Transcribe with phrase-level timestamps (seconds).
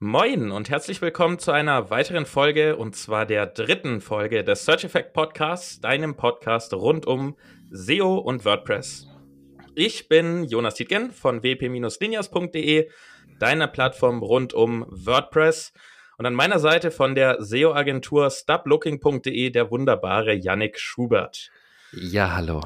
[0.00, 4.84] Moin und herzlich willkommen zu einer weiteren Folge und zwar der dritten Folge des Search
[4.84, 7.36] Effect Podcasts, deinem Podcast rund um
[7.72, 9.08] SEO und WordPress.
[9.74, 12.88] Ich bin Jonas Tietgen von wp-linias.de,
[13.40, 15.72] deiner Plattform rund um WordPress.
[16.16, 21.50] Und an meiner Seite von der SEO-Agentur stoplooking.de der wunderbare Yannick Schubert.
[21.90, 22.60] Ja, hallo.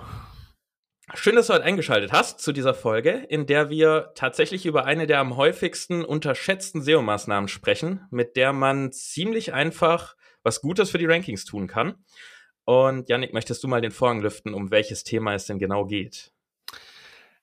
[1.14, 5.06] Schön, dass du heute eingeschaltet hast zu dieser Folge, in der wir tatsächlich über eine
[5.06, 11.06] der am häufigsten unterschätzten SEO-Maßnahmen sprechen, mit der man ziemlich einfach was Gutes für die
[11.06, 11.96] Rankings tun kann.
[12.64, 16.32] Und Yannick, möchtest du mal den Vorhang lüften, um welches Thema es denn genau geht?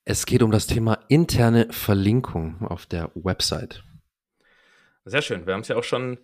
[0.04, 3.84] Es geht um das Thema interne Verlinkung auf der Website.
[5.06, 5.46] Sehr schön.
[5.46, 6.18] Wir haben es ja auch schon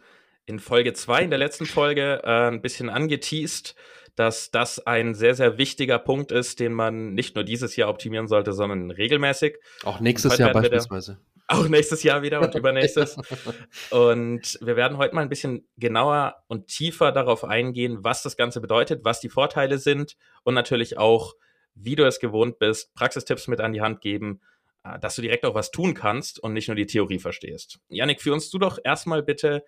[0.48, 3.76] in Folge 2, in der letzten Folge, äh, ein bisschen angeteased
[4.16, 8.28] dass das ein sehr, sehr wichtiger Punkt ist, den man nicht nur dieses Jahr optimieren
[8.28, 9.58] sollte, sondern regelmäßig.
[9.84, 11.20] Auch nächstes Jahr beispielsweise.
[11.48, 13.18] Auch nächstes Jahr wieder und übernächstes.
[13.92, 18.62] und wir werden heute mal ein bisschen genauer und tiefer darauf eingehen, was das Ganze
[18.62, 21.36] bedeutet, was die Vorteile sind und natürlich auch,
[21.76, 24.42] wie du es gewohnt bist, Praxistipps mit an die Hand geben,
[24.84, 27.80] äh, dass du direkt auch was tun kannst und nicht nur die Theorie verstehst.
[27.90, 29.64] Janik, führ uns du doch erstmal bitte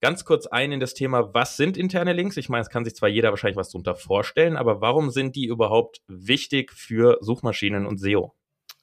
[0.00, 2.36] ganz kurz ein in das Thema, was sind interne Links?
[2.36, 5.46] Ich meine, es kann sich zwar jeder wahrscheinlich was darunter vorstellen, aber warum sind die
[5.46, 8.34] überhaupt wichtig für Suchmaschinen und SEO?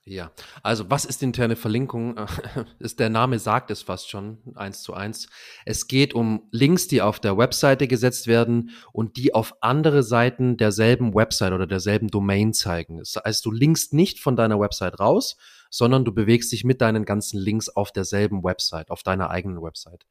[0.05, 0.31] Ja,
[0.64, 2.20] also was ist interne Verlinkung?
[3.00, 5.30] der Name sagt es fast schon eins zu eins.
[5.66, 10.58] Es geht um Links, die auf der Webseite gesetzt werden und die auf andere Seiten
[10.58, 12.98] derselben Website oder derselben Domain zeigen.
[12.98, 15.38] Das heißt, du linkst nicht von deiner Website raus,
[15.70, 20.05] sondern du bewegst dich mit deinen ganzen Links auf derselben Website, auf deiner eigenen Website.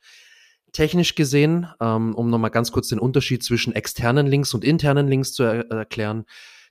[0.72, 5.32] Technisch gesehen, ähm, um nochmal ganz kurz den Unterschied zwischen externen Links und internen Links
[5.32, 6.24] zu er erklären,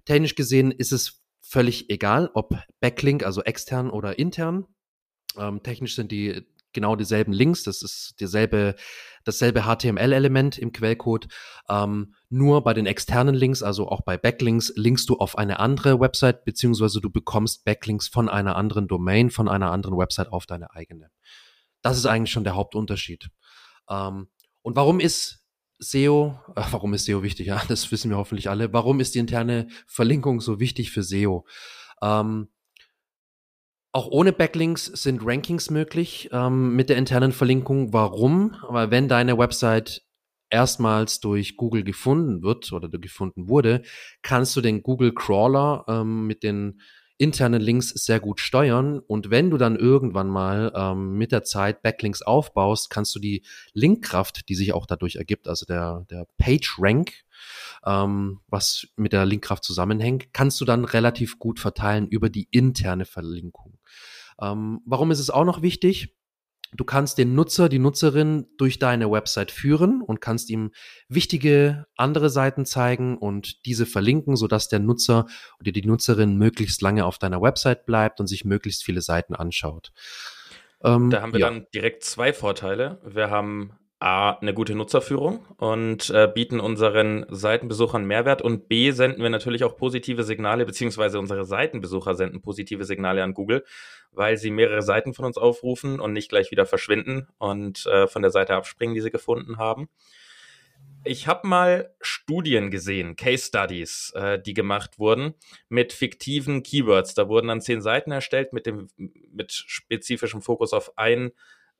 [0.05, 4.65] technisch gesehen ist es völlig egal, ob Backlink, also extern oder intern.
[5.37, 8.75] Ähm, technisch sind die genau dieselben Links, das ist dieselbe,
[9.23, 11.27] dasselbe HTML-Element im Quellcode.
[11.69, 15.99] Ähm, nur bei den externen Links, also auch bei Backlinks, linkst du auf eine andere
[15.99, 20.73] Website, beziehungsweise du bekommst Backlinks von einer anderen Domain, von einer anderen Website auf deine
[20.73, 21.09] eigene.
[21.81, 23.29] Das ist eigentlich schon der Hauptunterschied.
[23.89, 24.27] Ähm,
[24.61, 25.43] und warum ist
[25.79, 27.47] SEO, äh, warum ist SEO wichtig?
[27.47, 28.71] Ja, das wissen wir hoffentlich alle.
[28.73, 31.45] Warum ist die interne Verlinkung so wichtig für SEO?
[32.01, 32.49] Ähm,
[33.93, 37.91] auch ohne Backlinks sind Rankings möglich ähm, mit der internen Verlinkung.
[37.91, 38.55] Warum?
[38.69, 40.03] Weil wenn deine Website
[40.49, 43.81] erstmals durch Google gefunden wird oder gefunden wurde,
[44.21, 46.81] kannst du den Google Crawler ähm, mit den
[47.21, 48.99] interne Links sehr gut steuern.
[48.99, 53.43] Und wenn du dann irgendwann mal ähm, mit der Zeit Backlinks aufbaust, kannst du die
[53.73, 57.13] Linkkraft, die sich auch dadurch ergibt, also der, der Page Rank,
[57.85, 63.05] ähm, was mit der Linkkraft zusammenhängt, kannst du dann relativ gut verteilen über die interne
[63.05, 63.77] Verlinkung.
[64.41, 66.15] Ähm, warum ist es auch noch wichtig?
[66.73, 70.71] Du kannst den Nutzer, die Nutzerin durch deine Website führen und kannst ihm
[71.09, 75.25] wichtige andere Seiten zeigen und diese verlinken, sodass der Nutzer
[75.59, 79.91] oder die Nutzerin möglichst lange auf deiner Website bleibt und sich möglichst viele Seiten anschaut.
[80.83, 81.49] Ähm, da haben wir ja.
[81.49, 82.99] dann direkt zwei Vorteile.
[83.03, 89.21] Wir haben A, eine gute Nutzerführung und äh, bieten unseren Seitenbesuchern Mehrwert und B, senden
[89.21, 93.63] wir natürlich auch positive Signale, beziehungsweise unsere Seitenbesucher senden positive Signale an Google,
[94.11, 98.23] weil sie mehrere Seiten von uns aufrufen und nicht gleich wieder verschwinden und äh, von
[98.23, 99.87] der Seite abspringen, die sie gefunden haben.
[101.03, 105.35] Ich habe mal Studien gesehen, Case Studies, äh, die gemacht wurden
[105.69, 107.13] mit fiktiven Keywords.
[107.13, 108.87] Da wurden dann zehn Seiten erstellt mit dem
[109.31, 111.31] mit spezifischem Fokus auf ein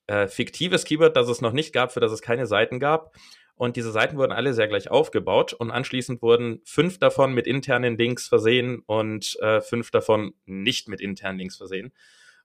[0.08, 3.16] äh, fiktives Keyword, das es noch nicht gab, für das es keine Seiten gab.
[3.56, 7.98] Und diese Seiten wurden alle sehr gleich aufgebaut und anschließend wurden fünf davon mit internen
[7.98, 11.94] Links versehen und äh, fünf davon nicht mit internen Links versehen.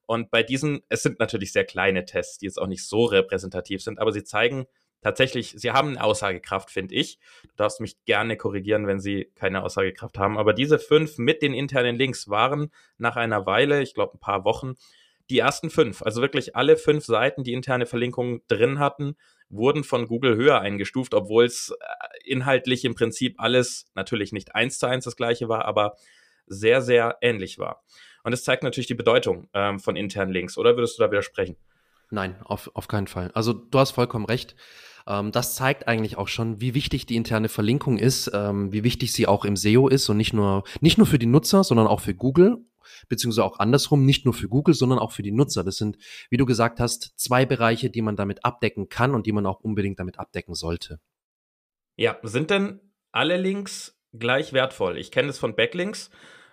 [0.05, 3.81] Und bei diesen, es sind natürlich sehr kleine Tests, die jetzt auch nicht so repräsentativ
[3.81, 4.67] sind, aber sie zeigen
[5.01, 7.19] tatsächlich, sie haben eine Aussagekraft, finde ich.
[7.43, 10.37] Du darfst mich gerne korrigieren, wenn sie keine Aussagekraft haben.
[10.37, 14.45] Aber diese fünf mit den internen Links waren nach einer Weile, ich glaube ein paar
[14.45, 14.75] Wochen,
[15.29, 19.15] die ersten fünf, also wirklich alle fünf Seiten, die interne Verlinkungen drin hatten,
[19.49, 24.79] wurden von Google höher eingestuft, obwohl es äh, inhaltlich im Prinzip alles natürlich nicht eins
[24.79, 25.95] zu eins das gleiche war, aber
[26.45, 27.83] sehr, sehr ähnlich war.
[28.23, 31.55] Und es zeigt natürlich die Bedeutung ähm, von internen Links, oder würdest du da widersprechen?
[32.09, 33.31] Nein, auf, auf keinen Fall.
[33.33, 34.55] Also du hast vollkommen recht.
[35.07, 39.13] Ähm, das zeigt eigentlich auch schon, wie wichtig die interne Verlinkung ist, ähm, wie wichtig
[39.13, 42.01] sie auch im SEO ist und nicht nur, nicht nur für die Nutzer, sondern auch
[42.01, 42.57] für Google
[43.09, 45.63] beziehungsweise auch andersrum, nicht nur für Google, sondern auch für die Nutzer.
[45.63, 45.97] Das sind,
[46.29, 49.59] wie du gesagt hast, zwei Bereiche, die man damit abdecken kann und die man auch
[49.59, 50.99] unbedingt damit abdecken sollte.
[51.95, 52.79] Ja, sind denn
[53.11, 54.97] alle Links gleich wertvoll?
[54.97, 56.09] Ich kenne es von Backlinks.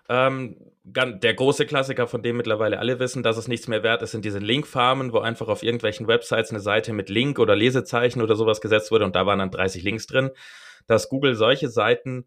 [0.09, 4.11] Ähm, der große Klassiker, von dem mittlerweile alle wissen, dass es nichts mehr wert ist,
[4.11, 8.37] sind diese Linkfarmen, wo einfach auf irgendwelchen Websites eine Seite mit Link oder Lesezeichen oder
[8.37, 10.31] sowas gesetzt wurde und da waren dann 30 Links drin.
[10.87, 12.27] Dass Google solche Seiten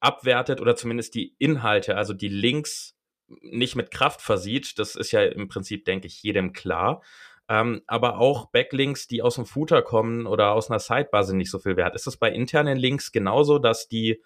[0.00, 2.91] abwertet oder zumindest die Inhalte, also die Links
[3.40, 7.02] nicht mit Kraft versieht, das ist ja im Prinzip, denke ich, jedem klar.
[7.48, 11.50] Ähm, aber auch Backlinks, die aus dem Footer kommen oder aus einer Sidebar sind nicht
[11.50, 11.94] so viel wert.
[11.94, 14.22] Ist es bei internen Links genauso, dass die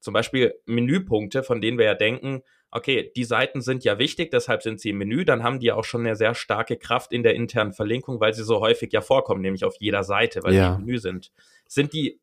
[0.00, 4.62] zum Beispiel Menüpunkte, von denen wir ja denken, okay, die Seiten sind ja wichtig, deshalb
[4.62, 7.34] sind sie im Menü, dann haben die auch schon eine sehr starke Kraft in der
[7.34, 10.70] internen Verlinkung, weil sie so häufig ja vorkommen, nämlich auf jeder Seite, weil ja.
[10.70, 11.32] die im Menü sind.
[11.66, 12.20] Sind die,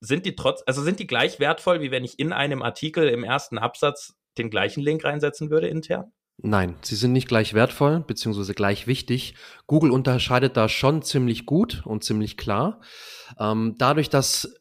[0.00, 3.24] sind die trotz, also sind die gleich wertvoll, wie wenn ich in einem Artikel im
[3.24, 6.12] ersten Absatz den gleichen Link reinsetzen würde intern?
[6.38, 9.34] Nein, sie sind nicht gleich wertvoll, beziehungsweise gleich wichtig.
[9.66, 12.80] Google unterscheidet da schon ziemlich gut und ziemlich klar.
[13.38, 14.52] Ähm, dadurch, dass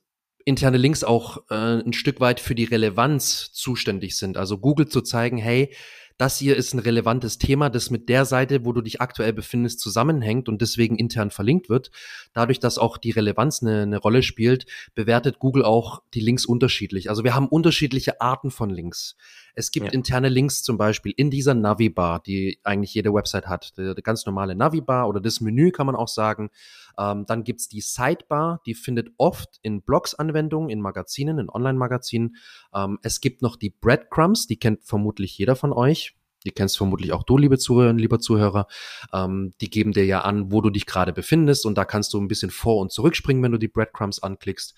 [0.46, 4.38] interne Links auch äh, ein Stück weit für die Relevanz zuständig sind.
[4.38, 5.74] Also Google zu zeigen, hey,
[6.18, 9.80] das hier ist ein relevantes Thema, das mit der Seite, wo du dich aktuell befindest,
[9.80, 11.90] zusammenhängt und deswegen intern verlinkt wird.
[12.34, 17.10] Dadurch, dass auch die Relevanz eine, eine Rolle spielt, bewertet Google auch die Links unterschiedlich.
[17.10, 19.16] Also wir haben unterschiedliche Arten von Links.
[19.56, 19.92] Es gibt ja.
[19.92, 23.78] interne Links zum Beispiel in dieser Navi-Bar, die eigentlich jede Website hat.
[23.78, 26.50] Die, die ganz normale Navi-Bar oder das Menü kann man auch sagen.
[26.98, 32.36] Ähm, dann gibt's die Sidebar, die findet oft in Blogs-Anwendungen, in Magazinen, in Online-Magazinen.
[32.74, 36.16] Ähm, es gibt noch die Breadcrumbs, die kennt vermutlich jeder von euch.
[36.46, 38.68] Die kennst vermutlich auch du, liebe Zuhörerinnen, lieber Zuhörer.
[39.14, 42.20] Ähm, die geben dir ja an, wo du dich gerade befindest und da kannst du
[42.20, 44.76] ein bisschen vor- und zurückspringen, wenn du die Breadcrumbs anklickst.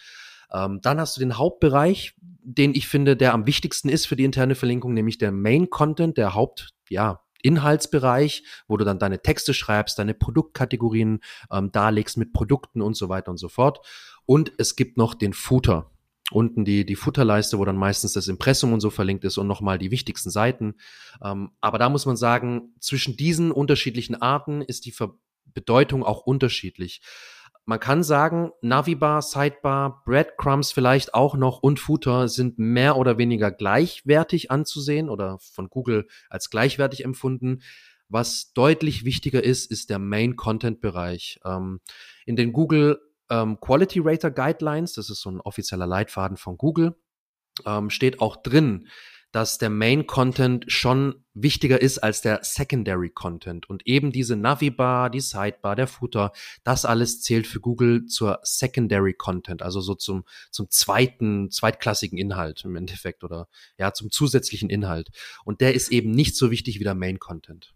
[0.52, 4.24] Ähm, dann hast du den Hauptbereich, den ich finde, der am wichtigsten ist für die
[4.24, 9.54] interne Verlinkung, nämlich der Main Content, der Haupt, ja, Inhaltsbereich, wo du dann deine Texte
[9.54, 11.20] schreibst, deine Produktkategorien
[11.52, 13.86] ähm, darlegst mit Produkten und so weiter und so fort.
[14.26, 15.92] Und es gibt noch den Footer.
[16.32, 19.78] Unten die, die Futterleiste, wo dann meistens das Impressum und so verlinkt ist und nochmal
[19.78, 20.74] die wichtigsten Seiten.
[21.24, 25.14] Ähm, aber da muss man sagen, zwischen diesen unterschiedlichen Arten ist die Ver
[25.54, 27.02] Bedeutung auch unterschiedlich.
[27.68, 33.52] Man kann sagen, Navibar, Sidebar, Breadcrumbs vielleicht auch noch und Footer sind mehr oder weniger
[33.52, 37.64] gleichwertig anzusehen oder von Google als gleichwertig empfunden.
[38.08, 41.40] Was deutlich wichtiger ist, ist der Main Content Bereich.
[41.44, 41.80] Ähm,
[42.28, 43.02] in den Google
[43.32, 46.96] ähm, Quality Rater Guidelines, das ist so ein offizieller Leitfaden von Google,
[47.66, 48.88] ähm, steht auch drin,
[49.36, 53.70] dass der Main Content schon wichtiger ist als der Secondary Content.
[53.70, 56.32] Und eben diese Navibar, die Sidebar, der Footer,
[56.64, 62.64] das alles zählt für Google zur Secondary Content, also so zum, zum zweiten, zweitklassigen Inhalt
[62.64, 65.10] im Endeffekt oder ja, zum zusätzlichen Inhalt.
[65.44, 67.76] Und der ist eben nicht so wichtig wie der Main Content.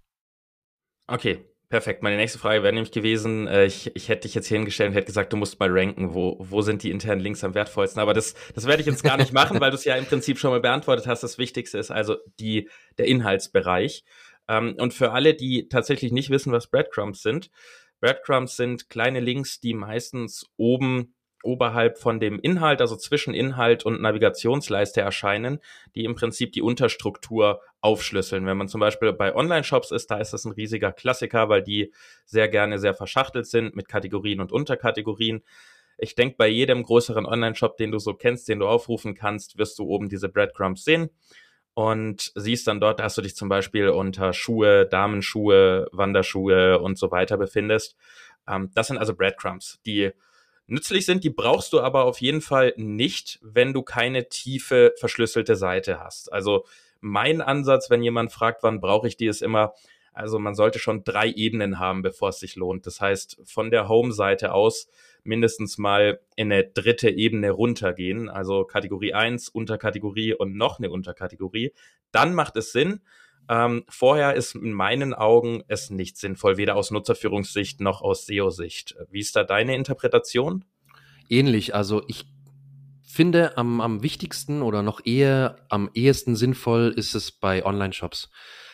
[1.07, 2.01] Okay, Perfekt.
[2.01, 4.95] Meine nächste Frage wäre nämlich gewesen, äh, ich, ich hätte dich jetzt hier hingestellt und
[4.95, 8.01] hätte gesagt, du musst mal ranken, wo, wo sind die internen Links am wertvollsten.
[8.01, 10.39] Aber das, das werde ich jetzt gar nicht machen, weil du es ja im Prinzip
[10.39, 11.21] schon mal beantwortet hast.
[11.21, 14.03] Das Wichtigste ist also die, der Inhaltsbereich.
[14.47, 17.51] Ähm, und für alle, die tatsächlich nicht wissen, was Breadcrumbs sind,
[17.99, 21.13] Breadcrumbs sind kleine Links, die meistens oben
[21.43, 25.59] oberhalb von dem Inhalt, also zwischen Inhalt und Navigationsleiste erscheinen,
[25.95, 28.45] die im Prinzip die Unterstruktur aufschlüsseln.
[28.45, 31.93] Wenn man zum Beispiel bei Online-Shops ist, da ist das ein riesiger Klassiker, weil die
[32.25, 35.43] sehr gerne sehr verschachtelt sind mit Kategorien und Unterkategorien.
[35.97, 39.79] Ich denke, bei jedem größeren Online-Shop, den du so kennst, den du aufrufen kannst, wirst
[39.79, 41.09] du oben diese Breadcrumbs sehen
[41.73, 47.11] und siehst dann dort, dass du dich zum Beispiel unter Schuhe, Damenschuhe, Wanderschuhe und so
[47.11, 47.95] weiter befindest.
[48.47, 50.11] Ähm, das sind also Breadcrumbs, die
[50.69, 51.23] nützlich sind.
[51.23, 56.31] Die brauchst du aber auf jeden Fall nicht, wenn du keine tiefe verschlüsselte Seite hast.
[56.31, 56.65] Also
[57.01, 59.73] mein Ansatz, wenn jemand fragt, wann brauche ich die, ist immer,
[60.13, 62.85] also man sollte schon drei Ebenen haben, bevor es sich lohnt.
[62.85, 64.89] Das heißt, von der Home-Seite aus
[65.23, 71.73] mindestens mal in eine dritte Ebene runtergehen, also Kategorie 1, Unterkategorie und noch eine Unterkategorie.
[72.11, 73.01] Dann macht es Sinn.
[73.49, 78.95] Ähm, vorher ist in meinen Augen es nicht sinnvoll, weder aus Nutzerführungssicht noch aus SEO-Sicht.
[79.09, 80.63] Wie ist da deine Interpretation?
[81.29, 81.73] Ähnlich.
[81.73, 82.25] Also ich
[83.03, 88.29] finde, am, am wichtigsten oder noch eher am ehesten sinnvoll ist es bei Online-Shops.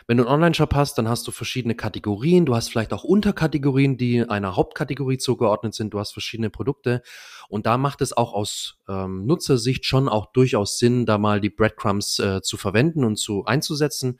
[0.07, 2.45] Wenn du einen Online-Shop hast, dann hast du verschiedene Kategorien.
[2.45, 5.93] Du hast vielleicht auch Unterkategorien, die einer Hauptkategorie zugeordnet sind.
[5.93, 7.01] Du hast verschiedene Produkte.
[7.47, 11.49] Und da macht es auch aus ähm, Nutzersicht schon auch durchaus Sinn, da mal die
[11.49, 14.19] Breadcrumbs äh, zu verwenden und zu einzusetzen.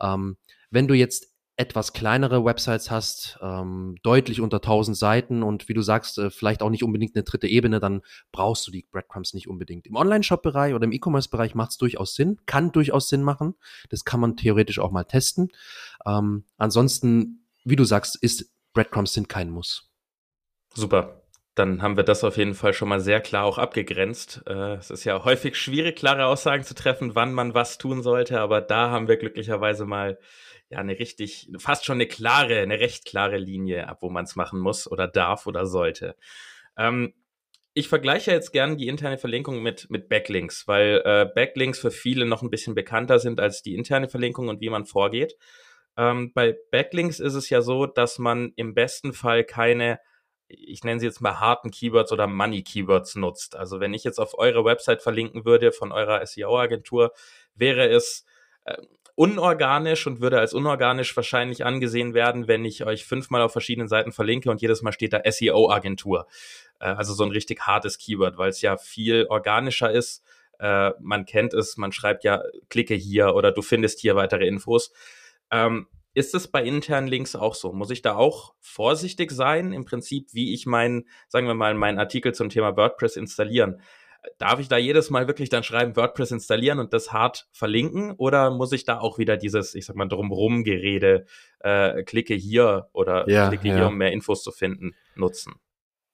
[0.00, 0.36] Ähm,
[0.70, 1.30] wenn du jetzt
[1.60, 6.62] etwas kleinere Websites hast, ähm, deutlich unter 1000 Seiten und wie du sagst, äh, vielleicht
[6.62, 8.00] auch nicht unbedingt eine dritte Ebene, dann
[8.32, 9.86] brauchst du die Breadcrumbs nicht unbedingt.
[9.86, 13.56] Im Online-Shop-Bereich oder im E-Commerce-Bereich macht es durchaus Sinn, kann durchaus Sinn machen.
[13.90, 15.50] Das kann man theoretisch auch mal testen.
[16.06, 19.90] Ähm, ansonsten, wie du sagst, ist Breadcrumbs sind kein Muss.
[20.74, 21.19] Super.
[21.54, 24.42] Dann haben wir das auf jeden Fall schon mal sehr klar auch abgegrenzt.
[24.46, 28.40] Äh, es ist ja häufig schwierig, klare Aussagen zu treffen, wann man was tun sollte,
[28.40, 30.18] aber da haben wir glücklicherweise mal
[30.70, 34.36] ja eine richtig, fast schon eine klare, eine recht klare Linie ab, wo man es
[34.36, 36.16] machen muss oder darf oder sollte.
[36.76, 37.12] Ähm,
[37.74, 42.26] ich vergleiche jetzt gerne die interne Verlinkung mit, mit Backlinks, weil äh, Backlinks für viele
[42.26, 45.36] noch ein bisschen bekannter sind als die interne Verlinkung und wie man vorgeht.
[45.96, 50.00] Ähm, bei Backlinks ist es ja so, dass man im besten Fall keine,
[50.50, 53.56] ich nenne sie jetzt mal harten Keywords oder Money Keywords nutzt.
[53.56, 57.12] Also wenn ich jetzt auf eure Website verlinken würde von eurer SEO-Agentur,
[57.54, 58.24] wäre es
[58.64, 58.76] äh,
[59.14, 64.12] unorganisch und würde als unorganisch wahrscheinlich angesehen werden, wenn ich euch fünfmal auf verschiedenen Seiten
[64.12, 66.26] verlinke und jedes Mal steht da SEO-Agentur.
[66.80, 70.24] Äh, also so ein richtig hartes Keyword, weil es ja viel organischer ist.
[70.58, 74.92] Äh, man kennt es, man schreibt ja, klicke hier oder du findest hier weitere Infos.
[75.50, 77.72] Ähm, ist es bei internen Links auch so?
[77.72, 81.98] Muss ich da auch vorsichtig sein, im Prinzip, wie ich meinen, sagen wir mal, meinen
[81.98, 83.80] Artikel zum Thema WordPress installieren?
[84.36, 88.12] Darf ich da jedes Mal wirklich dann schreiben, WordPress installieren und das hart verlinken?
[88.12, 91.24] Oder muss ich da auch wieder dieses, ich sag mal, drumherum Gerede,
[91.60, 93.76] äh, klicke hier oder ja, klicke ja.
[93.76, 95.54] hier, um mehr Infos zu finden, nutzen?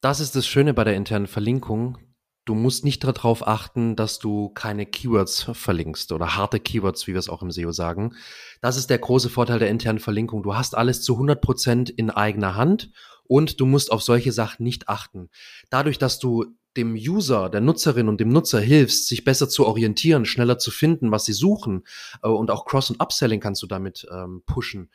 [0.03, 1.99] Das ist das Schöne bei der internen Verlinkung.
[2.47, 7.19] Du musst nicht darauf achten, dass du keine Keywords verlinkst oder harte Keywords, wie wir
[7.19, 8.15] es auch im SEO sagen.
[8.61, 10.45] Das ist der große Vorteil der internen Verlinkung.
[10.45, 12.93] Du hast alles zu 100 Prozent in eigener Hand
[13.25, 15.29] und du musst auf solche Sachen nicht achten.
[15.71, 20.25] Dadurch, dass du dem User, der Nutzerin und dem Nutzer hilfst, sich besser zu orientieren,
[20.25, 21.83] schneller zu finden, was sie suchen
[22.23, 24.91] äh, und auch Cross- und Upselling kannst du damit ähm, pushen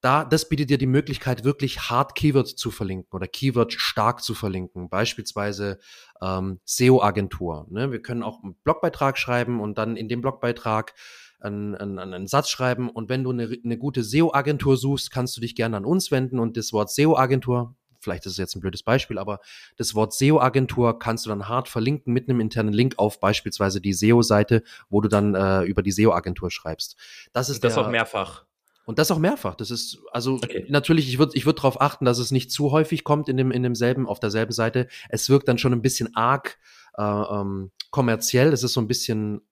[0.00, 4.34] da, das bietet dir die Möglichkeit, wirklich hart Keyword zu verlinken oder Keyword stark zu
[4.34, 4.88] verlinken.
[4.88, 5.78] Beispielsweise
[6.22, 7.66] ähm, SEO-Agentur.
[7.70, 7.90] Ne?
[7.90, 10.94] Wir können auch einen Blogbeitrag schreiben und dann in dem Blogbeitrag
[11.40, 12.88] einen, einen, einen Satz schreiben.
[12.88, 16.38] Und wenn du eine, eine gute SEO-Agentur suchst, kannst du dich gerne an uns wenden
[16.38, 19.40] und das Wort SEO-Agentur, vielleicht ist es jetzt ein blödes Beispiel, aber
[19.76, 23.92] das Wort SEO-Agentur kannst du dann hart verlinken mit einem internen Link auf beispielsweise die
[23.92, 26.96] SEO-Seite, wo du dann äh, über die SEO-Agentur schreibst.
[27.32, 28.44] Das ist das der, auch mehrfach.
[28.88, 29.54] Und das auch mehrfach.
[29.54, 30.64] Das ist, also okay.
[30.70, 33.50] natürlich, ich würde ich würd darauf achten, dass es nicht zu häufig kommt in dem,
[33.50, 34.88] in demselben, auf derselben Seite.
[35.10, 36.58] Es wirkt dann schon ein bisschen arg
[36.96, 38.50] äh, ähm, kommerziell.
[38.50, 39.42] Es ist so ein bisschen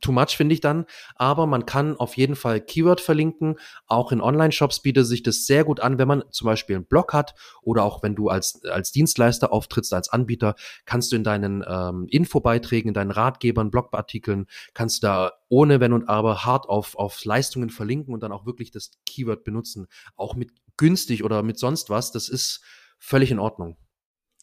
[0.00, 0.86] too much, finde ich dann.
[1.16, 3.56] Aber man kann auf jeden Fall Keyword verlinken.
[3.86, 7.12] Auch in Online-Shops bietet sich das sehr gut an, wenn man zum Beispiel einen Blog
[7.12, 10.54] hat oder auch wenn du als, als Dienstleister auftrittst, als Anbieter,
[10.84, 15.92] kannst du in deinen ähm, Infobeiträgen, in deinen Ratgebern, Blogartikeln, kannst du da ohne Wenn
[15.92, 19.86] und Aber hart auf, auf Leistungen verlinken und dann auch wirklich das Keyword benutzen.
[20.16, 22.12] Auch mit günstig oder mit sonst was.
[22.12, 22.62] Das ist
[22.98, 23.76] völlig in Ordnung.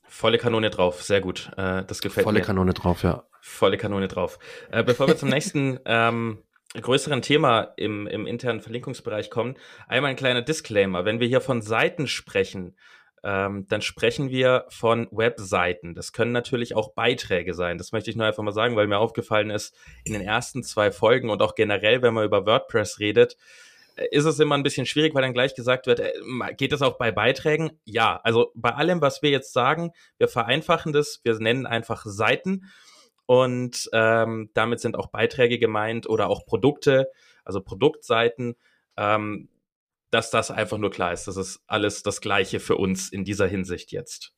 [0.08, 1.52] Volle Kanone drauf, sehr gut.
[1.58, 2.46] Äh, das gefällt Volle mir.
[2.46, 3.24] Volle Kanone drauf, ja.
[3.42, 4.40] Volle Kanone drauf.
[4.72, 6.40] Äh, bevor wir zum nächsten ähm,
[6.74, 9.56] größeren Thema im, im internen Verlinkungsbereich kommen,
[9.88, 11.06] einmal ein kleiner Disclaimer.
[11.06, 12.76] Wenn wir hier von Seiten sprechen,
[13.24, 15.96] ähm, dann sprechen wir von Webseiten.
[15.96, 17.78] Das können natürlich auch Beiträge sein.
[17.78, 20.92] Das möchte ich nur einfach mal sagen, weil mir aufgefallen ist, in den ersten zwei
[20.92, 23.38] Folgen und auch generell, wenn man über WordPress redet,
[24.12, 26.14] ist es immer ein bisschen schwierig, weil dann gleich gesagt wird, äh,
[26.56, 27.80] geht es auch bei Beiträgen?
[27.86, 32.66] Ja, also bei allem, was wir jetzt sagen, wir vereinfachen das, wir nennen einfach Seiten
[33.26, 37.12] und ähm, damit sind auch Beiträge gemeint oder auch Produkte,
[37.44, 38.56] also Produktseiten,
[38.96, 39.50] ähm,
[40.12, 41.28] dass das einfach nur klar ist.
[41.28, 44.34] Das ist alles das Gleiche für uns in dieser Hinsicht jetzt.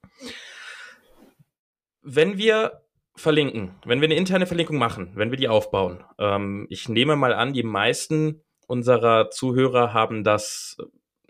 [2.02, 2.82] Wenn wir
[3.16, 7.34] verlinken, wenn wir eine interne Verlinkung machen, wenn wir die aufbauen, ähm, ich nehme mal
[7.34, 10.78] an, die meisten unserer Zuhörer haben das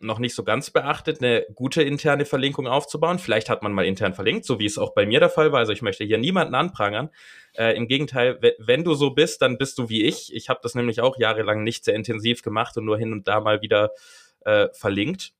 [0.01, 3.19] noch nicht so ganz beachtet, eine gute interne Verlinkung aufzubauen.
[3.19, 5.59] Vielleicht hat man mal intern verlinkt, so wie es auch bei mir der Fall war.
[5.59, 7.09] Also ich möchte hier niemanden anprangern.
[7.53, 10.33] Äh, Im Gegenteil, wenn du so bist, dann bist du wie ich.
[10.33, 13.39] Ich habe das nämlich auch jahrelang nicht sehr intensiv gemacht und nur hin und da
[13.39, 13.91] mal wieder
[14.41, 15.33] äh, verlinkt.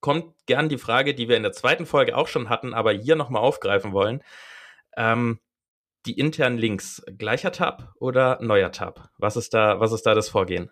[0.00, 3.16] Kommt gern die Frage, die wir in der zweiten Folge auch schon hatten, aber hier
[3.16, 4.22] nochmal aufgreifen wollen.
[4.96, 5.40] Ähm,
[6.06, 9.08] die internen Links, gleicher Tab oder neuer Tab?
[9.16, 10.70] Was ist da, was ist da das Vorgehen?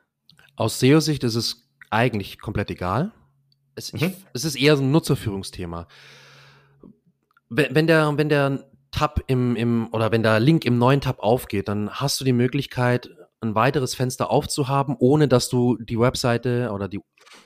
[0.57, 3.13] Aus SEO-Sicht ist es eigentlich komplett egal.
[3.75, 3.99] Es, mhm.
[3.99, 5.89] ich, es ist eher so ein Nutzerführungsthema.
[7.49, 11.21] Wenn, wenn, der, wenn der Tab im, im, oder wenn der Link im neuen Tab
[11.21, 16.71] aufgeht, dann hast du die Möglichkeit, ein weiteres Fenster aufzuhaben, ohne dass du die Webseite
[16.73, 17.01] oder die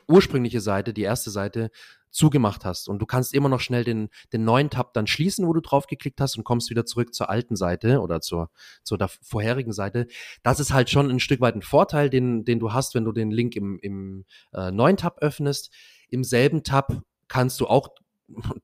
[0.09, 1.71] ursprüngliche Seite, die erste Seite,
[2.17, 2.89] zugemacht hast.
[2.89, 5.87] Und du kannst immer noch schnell den, den neuen Tab dann schließen, wo du drauf
[5.87, 8.51] geklickt hast und kommst wieder zurück zur alten Seite oder zur,
[8.83, 10.07] zur der vorherigen Seite.
[10.43, 13.13] Das ist halt schon ein Stück weit ein Vorteil, den, den du hast, wenn du
[13.13, 15.71] den Link im, im äh, neuen Tab öffnest.
[16.09, 17.91] Im selben Tab kannst du auch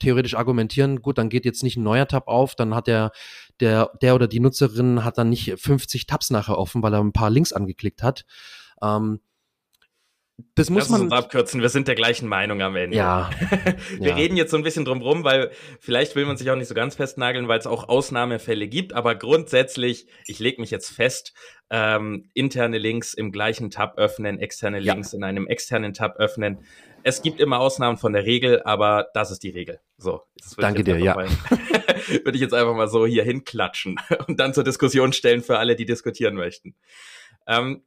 [0.00, 3.12] theoretisch argumentieren, gut, dann geht jetzt nicht ein neuer Tab auf, dann hat der,
[3.60, 7.12] der, der oder die Nutzerin hat dann nicht 50 Tabs nachher offen, weil er ein
[7.12, 8.24] paar Links angeklickt hat.
[8.82, 9.20] Ähm,
[10.54, 11.60] das muss Lass man uns abkürzen.
[11.60, 12.96] Wir sind der gleichen Meinung am Ende.
[12.96, 13.30] Ja.
[13.98, 14.14] wir ja.
[14.14, 16.74] reden jetzt so ein bisschen drum rum, weil vielleicht will man sich auch nicht so
[16.74, 18.92] ganz festnageln, weil es auch Ausnahmefälle gibt.
[18.92, 21.34] Aber grundsätzlich, ich lege mich jetzt fest,
[21.70, 25.18] ähm, interne Links im gleichen Tab öffnen, externe Links ja.
[25.18, 26.58] in einem externen Tab öffnen.
[27.02, 29.80] Es gibt immer Ausnahmen von der Regel, aber das ist die Regel.
[29.96, 30.22] So.
[30.58, 31.16] Danke dir, ja.
[32.24, 33.96] würde ich jetzt einfach mal so hier hinklatschen
[34.28, 36.74] und dann zur Diskussion stellen für alle, die diskutieren möchten.
[37.46, 37.82] Ähm,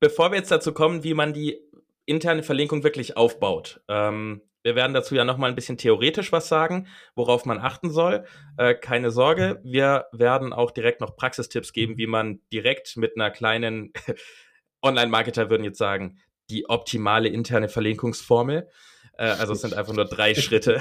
[0.00, 1.58] bevor wir jetzt dazu kommen, wie man die
[2.06, 6.48] interne Verlinkung wirklich aufbaut, ähm, wir werden dazu ja noch mal ein bisschen theoretisch was
[6.48, 8.24] sagen, worauf man achten soll.
[8.56, 13.30] Äh, keine Sorge, wir werden auch direkt noch Praxistipps geben, wie man direkt mit einer
[13.30, 13.92] kleinen
[14.82, 16.18] Online-Marketer würden jetzt sagen,
[16.50, 18.68] die optimale interne Verlinkungsformel.
[19.16, 20.80] Äh, also es sind einfach nur drei Schritte.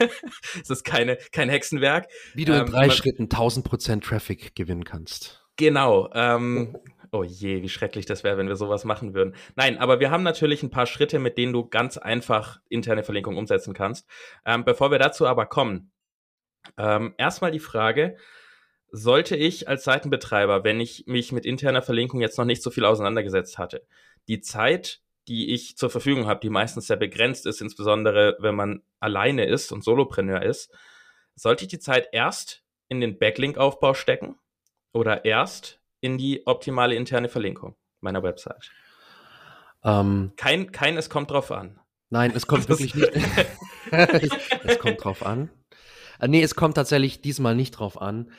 [0.62, 2.08] es ist keine, kein Hexenwerk.
[2.34, 5.44] Wie du in ähm, drei Schritten 1000 Prozent Traffic gewinnen kannst.
[5.56, 6.10] Genau.
[6.14, 6.76] Ähm,
[7.12, 9.34] Oh je, wie schrecklich das wäre, wenn wir sowas machen würden.
[9.54, 13.36] Nein, aber wir haben natürlich ein paar Schritte, mit denen du ganz einfach interne Verlinkung
[13.36, 14.08] umsetzen kannst.
[14.44, 15.92] Ähm, bevor wir dazu aber kommen,
[16.78, 18.16] ähm, erstmal die Frage,
[18.90, 22.84] sollte ich als Seitenbetreiber, wenn ich mich mit interner Verlinkung jetzt noch nicht so viel
[22.84, 23.86] auseinandergesetzt hatte,
[24.28, 28.82] die Zeit, die ich zur Verfügung habe, die meistens sehr begrenzt ist, insbesondere wenn man
[29.00, 30.72] alleine ist und Solopreneur ist,
[31.34, 34.36] sollte ich die Zeit erst in den Backlink-Aufbau stecken
[34.92, 38.70] oder erst in die optimale interne Verlinkung meiner Website.
[39.84, 41.78] Ähm, kein, kein, es kommt drauf an.
[42.10, 43.12] Nein, es kommt wirklich nicht.
[43.90, 44.30] es,
[44.64, 45.50] es, kommt drauf an.
[46.20, 48.30] Äh, nee, es kommt tatsächlich diesmal nicht drauf an.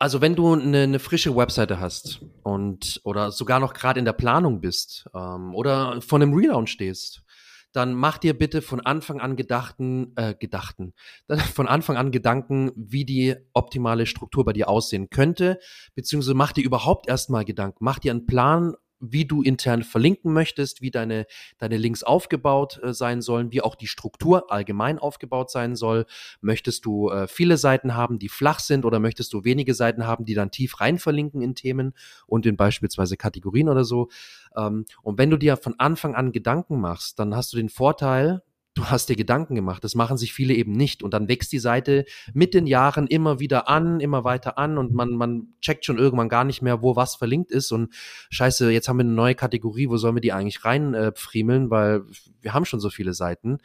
[0.00, 4.12] Also wenn du eine, eine frische Webseite hast und oder sogar noch gerade in der
[4.12, 7.24] Planung bist ähm, oder von einem Relaunch stehst,
[7.72, 10.94] dann mach dir bitte von Anfang an gedachten, äh, gedachten,
[11.54, 15.58] von Anfang an Gedanken, wie die optimale Struktur bei dir aussehen könnte,
[15.94, 20.82] beziehungsweise mach dir überhaupt erstmal Gedanken, mach dir einen Plan, wie du intern verlinken möchtest,
[20.82, 21.26] wie deine,
[21.58, 26.06] deine Links aufgebaut äh, sein sollen, wie auch die Struktur allgemein aufgebaut sein soll.
[26.40, 30.24] Möchtest du äh, viele Seiten haben, die flach sind oder möchtest du wenige Seiten haben,
[30.24, 31.94] die dann tief rein verlinken in Themen
[32.26, 34.08] und in beispielsweise Kategorien oder so?
[34.56, 38.42] Ähm, und wenn du dir von Anfang an Gedanken machst, dann hast du den Vorteil,
[38.78, 39.82] du hast dir Gedanken gemacht.
[39.82, 41.02] Das machen sich viele eben nicht.
[41.02, 44.94] Und dann wächst die Seite mit den Jahren immer wieder an, immer weiter an und
[44.94, 47.72] man, man checkt schon irgendwann gar nicht mehr, wo was verlinkt ist.
[47.72, 47.92] Und
[48.30, 52.02] scheiße, jetzt haben wir eine neue Kategorie, wo sollen wir die eigentlich reinfriemeln, äh, weil
[52.40, 53.58] wir haben schon so viele Seiten.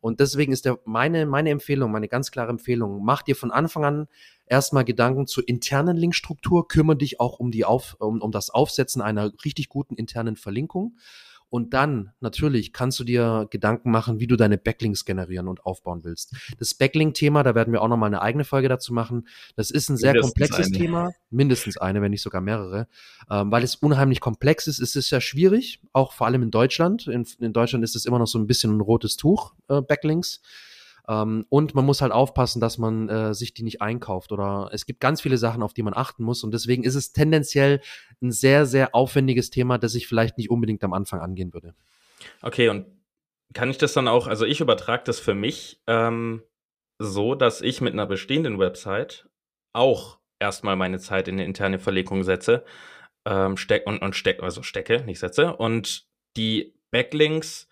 [0.00, 3.84] Und deswegen ist der, meine, meine Empfehlung, meine ganz klare Empfehlung, mach dir von Anfang
[3.84, 4.06] an
[4.46, 9.00] erstmal Gedanken zur internen Linkstruktur, kümmere dich auch um die Auf, um, um das Aufsetzen
[9.00, 10.96] einer richtig guten internen Verlinkung.
[11.48, 16.02] Und dann, natürlich, kannst du dir Gedanken machen, wie du deine Backlinks generieren und aufbauen
[16.02, 16.34] willst.
[16.58, 19.28] Das Backlink-Thema, da werden wir auch nochmal eine eigene Folge dazu machen.
[19.54, 20.76] Das ist ein sehr mindestens komplexes eine.
[20.76, 21.12] Thema.
[21.30, 22.88] Mindestens eine, wenn nicht sogar mehrere.
[23.30, 24.80] Ähm, weil es unheimlich komplex ist.
[24.80, 27.06] Es ist ja schwierig, auch vor allem in Deutschland.
[27.06, 30.40] In, in Deutschland ist es immer noch so ein bisschen ein rotes Tuch, äh, Backlinks.
[31.08, 34.86] Ähm, und man muss halt aufpassen, dass man äh, sich die nicht einkauft oder es
[34.86, 37.80] gibt ganz viele Sachen, auf die man achten muss und deswegen ist es tendenziell
[38.20, 41.74] ein sehr, sehr aufwendiges Thema, das ich vielleicht nicht unbedingt am Anfang angehen würde.
[42.42, 42.86] Okay, und
[43.54, 46.42] kann ich das dann auch, also ich übertrage das für mich ähm,
[46.98, 49.28] so, dass ich mit einer bestehenden Website
[49.72, 52.64] auch erstmal meine Zeit in eine interne Verlegung setze,
[53.24, 57.68] ähm, steck und, und steck, also stecke, nicht setze, und die Backlinks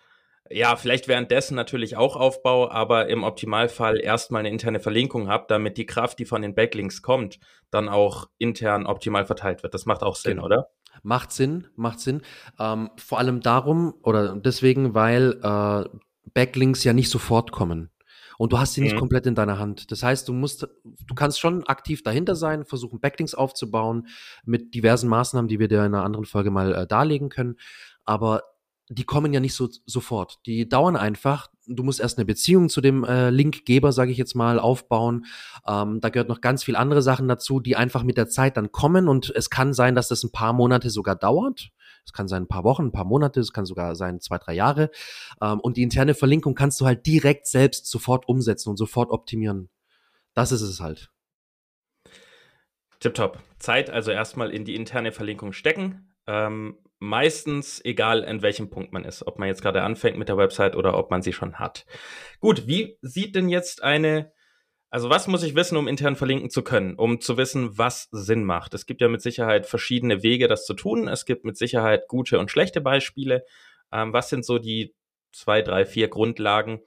[0.51, 5.79] ja, vielleicht währenddessen natürlich auch Aufbau, aber im Optimalfall erstmal eine interne Verlinkung habe, damit
[5.79, 7.39] die Kraft, die von den Backlinks kommt,
[7.71, 9.75] dann auch intern optimal verteilt wird.
[9.75, 10.47] Das macht auch Sinn, genau.
[10.47, 10.69] oder?
[11.03, 12.23] Macht Sinn, macht Sinn.
[12.59, 15.99] Ähm, vor allem darum oder deswegen, weil äh,
[16.35, 17.91] Backlinks ja nicht sofort kommen.
[18.37, 19.01] Und du hast sie nicht mhm.
[19.01, 19.91] komplett in deiner Hand.
[19.93, 24.09] Das heißt, du musst, du kannst schon aktiv dahinter sein, versuchen Backlinks aufzubauen
[24.45, 27.57] mit diversen Maßnahmen, die wir dir in einer anderen Folge mal äh, darlegen können.
[28.05, 28.43] Aber
[28.89, 30.39] die kommen ja nicht so sofort.
[30.47, 31.49] Die dauern einfach.
[31.67, 35.25] Du musst erst eine Beziehung zu dem äh, Linkgeber, sage ich jetzt mal, aufbauen.
[35.67, 38.73] Ähm, da gehört noch ganz viel andere Sachen dazu, die einfach mit der Zeit dann
[38.73, 39.09] kommen.
[39.09, 41.71] Und es kann sein, dass das ein paar Monate sogar dauert.
[42.05, 44.53] Es kann sein ein paar Wochen, ein paar Monate, es kann sogar sein zwei, drei
[44.53, 44.91] Jahre.
[45.41, 49.71] Ähm, und die interne Verlinkung kannst du halt direkt selbst sofort umsetzen und sofort optimieren.
[50.35, 51.11] Das ist es halt.
[53.01, 53.39] Tipptopp.
[53.59, 56.15] Zeit also erstmal in die interne Verlinkung stecken.
[56.27, 60.37] Ähm, meistens egal, in welchem Punkt man ist, ob man jetzt gerade anfängt mit der
[60.37, 61.87] Website oder ob man sie schon hat.
[62.41, 64.33] Gut, wie sieht denn jetzt eine,
[64.91, 68.45] also was muss ich wissen, um intern verlinken zu können, um zu wissen, was Sinn
[68.45, 68.75] macht?
[68.75, 71.09] Es gibt ja mit Sicherheit verschiedene Wege, das zu tun.
[71.09, 73.45] Es gibt mit Sicherheit gute und schlechte Beispiele.
[73.93, 74.95] Ähm, was sind so die
[75.33, 76.81] zwei, drei, vier Grundlagen,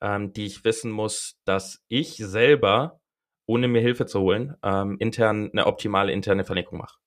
[0.00, 3.00] ähm, die ich wissen muss, dass ich selber,
[3.46, 7.03] ohne mir Hilfe zu holen, ähm, intern eine optimale interne Verlinkung mache?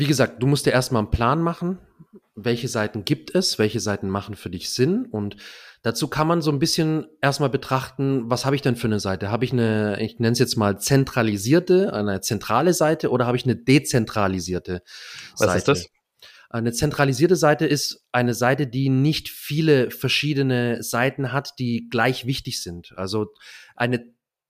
[0.00, 1.78] Wie gesagt, du musst dir erstmal einen Plan machen,
[2.34, 5.36] welche Seiten gibt es, welche Seiten machen für dich Sinn und
[5.82, 9.30] dazu kann man so ein bisschen erstmal betrachten, was habe ich denn für eine Seite?
[9.30, 13.44] Habe ich eine, ich nenne es jetzt mal zentralisierte, eine zentrale Seite oder habe ich
[13.44, 14.82] eine dezentralisierte
[15.32, 15.50] was Seite?
[15.50, 15.86] Was ist das?
[16.52, 22.60] Eine zentralisierte Seite ist eine Seite, die nicht viele verschiedene Seiten hat, die gleich wichtig
[22.60, 22.92] sind.
[22.96, 23.28] Also
[23.76, 24.04] eine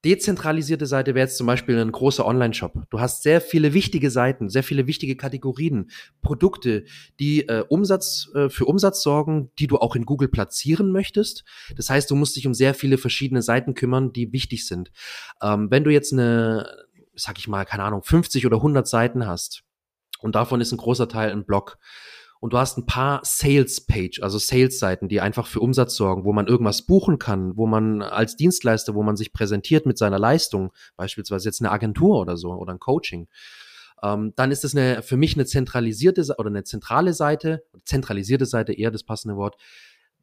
[0.04, 2.84] dezentralisierte Seite wäre jetzt zum Beispiel ein großer Online-Shop.
[2.90, 5.90] Du hast sehr viele wichtige Seiten, sehr viele wichtige Kategorien,
[6.22, 6.84] Produkte,
[7.18, 11.44] die äh, Umsatz äh, für Umsatz sorgen, die du auch in Google platzieren möchtest.
[11.76, 14.90] Das heißt, du musst dich um sehr viele verschiedene Seiten kümmern, die wichtig sind.
[15.42, 19.64] Ähm, wenn du jetzt eine, sag ich mal, keine Ahnung, 50 oder 100 Seiten hast
[20.20, 21.78] und davon ist ein großer Teil ein Blog,
[22.40, 26.24] und du hast ein paar Sales Page, also Sales Seiten, die einfach für Umsatz sorgen,
[26.24, 30.18] wo man irgendwas buchen kann, wo man als Dienstleister, wo man sich präsentiert mit seiner
[30.18, 33.28] Leistung, beispielsweise jetzt eine Agentur oder so oder ein Coaching.
[34.02, 38.72] Ähm, dann ist es eine, für mich eine zentralisierte oder eine zentrale Seite, zentralisierte Seite
[38.72, 39.56] eher das passende Wort,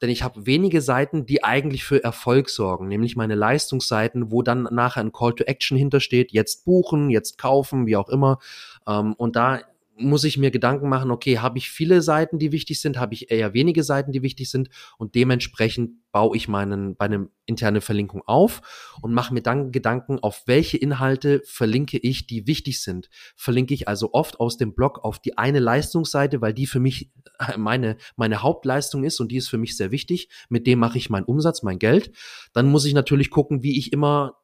[0.01, 4.67] denn ich habe wenige Seiten, die eigentlich für Erfolg sorgen, nämlich meine Leistungsseiten, wo dann
[4.71, 8.39] nachher ein Call to Action hintersteht, jetzt buchen, jetzt kaufen, wie auch immer.
[8.87, 9.61] Ähm, und da
[9.99, 13.31] muss ich mir Gedanken machen, okay, habe ich viele Seiten, die wichtig sind, habe ich
[13.31, 18.21] eher wenige Seiten, die wichtig sind und dementsprechend baue ich meinen bei einem interne Verlinkung
[18.25, 23.09] auf und mache mir dann Gedanken, auf welche Inhalte verlinke ich, die wichtig sind.
[23.35, 27.11] Verlinke ich also oft aus dem Blog auf die eine Leistungsseite, weil die für mich
[27.39, 30.29] äh, meine meine Hauptleistung ist und die ist für mich sehr wichtig.
[30.49, 32.11] Mit dem mache ich meinen Umsatz, mein Geld.
[32.53, 34.37] Dann muss ich natürlich gucken, wie ich immer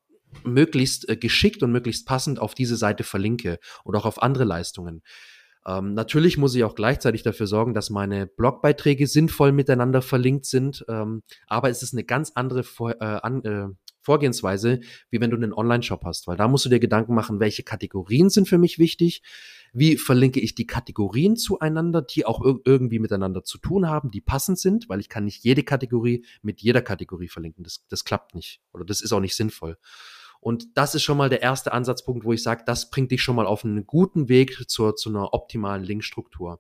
[0.44, 5.02] möglichst äh, geschickt und möglichst passend auf diese Seite verlinke oder auch auf andere Leistungen.
[5.66, 10.86] Ähm, natürlich muss ich auch gleichzeitig dafür sorgen, dass meine Blogbeiträge sinnvoll miteinander verlinkt sind,
[10.90, 13.68] ähm, aber es ist eine ganz andere Vor äh, an, äh,
[14.02, 17.64] Vorgehensweise, wie wenn du einen Online-Shop hast, weil da musst du dir Gedanken machen, welche
[17.64, 19.22] Kategorien sind für mich wichtig,
[19.72, 24.22] wie verlinke ich die Kategorien zueinander, die auch ir irgendwie miteinander zu tun haben, die
[24.22, 27.64] passend sind, weil ich kann nicht jede Kategorie mit jeder Kategorie verlinken.
[27.64, 29.78] Das, das klappt nicht oder das ist auch nicht sinnvoll.
[30.44, 33.36] Und das ist schon mal der erste Ansatzpunkt, wo ich sage, das bringt dich schon
[33.36, 36.60] mal auf einen guten Weg zur, zu einer optimalen Linkstruktur.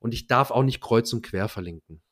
[0.00, 2.02] Und ich darf auch nicht kreuz und quer verlinken.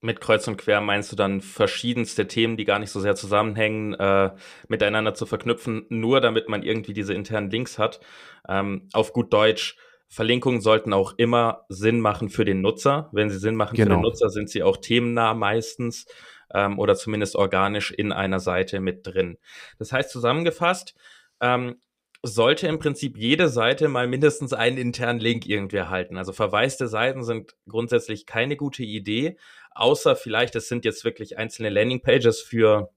[0.00, 3.94] Mit Kreuz und Quer meinst du dann verschiedenste Themen, die gar nicht so sehr zusammenhängen,
[3.94, 4.32] äh,
[4.68, 8.00] miteinander zu verknüpfen, nur damit man irgendwie diese internen Links hat.
[8.46, 13.08] Ähm, auf gut Deutsch, Verlinkungen sollten auch immer Sinn machen für den Nutzer.
[13.12, 13.84] Wenn sie Sinn machen genau.
[13.84, 14.10] für den genau.
[14.10, 16.04] Nutzer, sind sie auch themennah meistens
[16.52, 19.38] ähm, oder zumindest organisch in einer Seite mit drin.
[19.78, 20.94] Das heißt zusammengefasst,
[21.40, 21.80] ähm,
[22.22, 26.16] sollte im Prinzip jede Seite mal mindestens einen internen Link irgendwie erhalten.
[26.16, 29.36] Also verwaiste Seiten sind grundsätzlich keine gute Idee,
[29.72, 32.90] außer vielleicht, es sind jetzt wirklich einzelne Landingpages für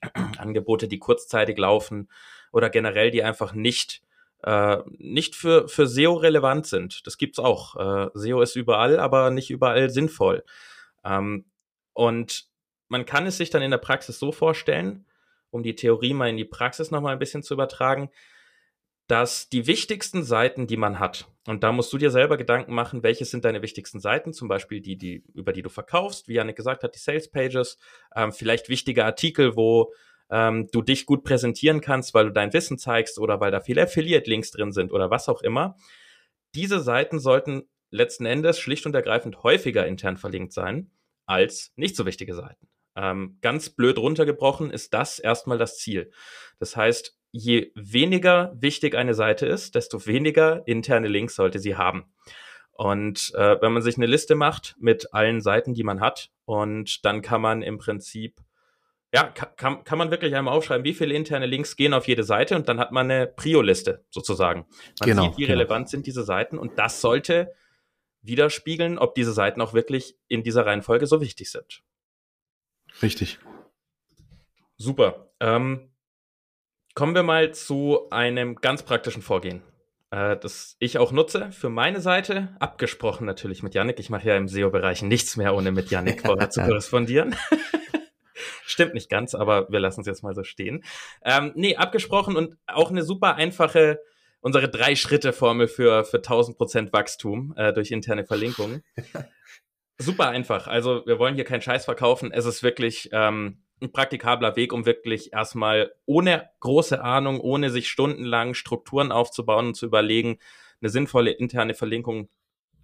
[0.38, 2.08] Angebote, die kurzzeitig laufen
[2.52, 4.02] oder generell, die einfach nicht
[4.42, 7.06] äh, nicht für, für SEO relevant sind.
[7.06, 7.76] Das gibt's auch.
[7.76, 10.44] Äh, SEO ist überall, aber nicht überall sinnvoll.
[11.04, 11.44] Ähm,
[11.92, 12.49] und
[12.90, 15.06] man kann es sich dann in der Praxis so vorstellen,
[15.50, 18.10] um die Theorie mal in die Praxis nochmal ein bisschen zu übertragen,
[19.06, 23.02] dass die wichtigsten Seiten, die man hat, und da musst du dir selber Gedanken machen,
[23.02, 26.56] welche sind deine wichtigsten Seiten, zum Beispiel die, die über die du verkaufst, wie Janik
[26.56, 27.78] gesagt hat, die Sales Pages,
[28.14, 29.92] ähm, vielleicht wichtige Artikel, wo
[30.30, 33.82] ähm, du dich gut präsentieren kannst, weil du dein Wissen zeigst oder weil da viele
[33.82, 35.76] Affiliate-Links drin sind oder was auch immer.
[36.54, 40.90] Diese Seiten sollten letzten Endes schlicht und ergreifend häufiger intern verlinkt sein
[41.26, 42.69] als nicht so wichtige Seiten.
[42.96, 46.10] Ähm, ganz blöd runtergebrochen ist das erstmal das Ziel.
[46.58, 52.12] Das heißt, je weniger wichtig eine Seite ist, desto weniger interne Links sollte sie haben.
[52.72, 57.04] Und äh, wenn man sich eine Liste macht mit allen Seiten, die man hat, und
[57.04, 58.40] dann kann man im Prinzip,
[59.12, 62.56] ja, kann, kann man wirklich einmal aufschreiben, wie viele interne Links gehen auf jede Seite
[62.56, 64.66] und dann hat man eine Prio-Liste sozusagen.
[65.00, 65.58] Man genau, sieht, wie genau.
[65.58, 67.52] relevant sind diese Seiten und das sollte
[68.22, 71.82] widerspiegeln, ob diese Seiten auch wirklich in dieser Reihenfolge so wichtig sind.
[73.02, 73.38] Richtig.
[74.76, 75.30] Super.
[75.40, 75.90] Ähm,
[76.94, 79.62] kommen wir mal zu einem ganz praktischen Vorgehen,
[80.10, 82.54] äh, das ich auch nutze für meine Seite.
[82.58, 83.98] Abgesprochen natürlich mit Yannick.
[84.00, 87.36] Ich mache ja im SEO-Bereich nichts mehr, ohne mit Yannick vorher zu korrespondieren.
[88.64, 90.84] Stimmt nicht ganz, aber wir lassen es jetzt mal so stehen.
[91.24, 94.00] Ähm, nee, abgesprochen und auch eine super einfache,
[94.40, 98.82] unsere Drei-Schritte-Formel für, für 1000% Wachstum äh, durch interne Verlinkungen.
[100.00, 100.66] super einfach.
[100.66, 102.32] Also wir wollen hier keinen Scheiß verkaufen.
[102.32, 107.88] Es ist wirklich ähm, ein praktikabler Weg, um wirklich erstmal ohne große Ahnung, ohne sich
[107.88, 110.38] stundenlang Strukturen aufzubauen und zu überlegen,
[110.80, 112.28] eine sinnvolle interne Verlinkung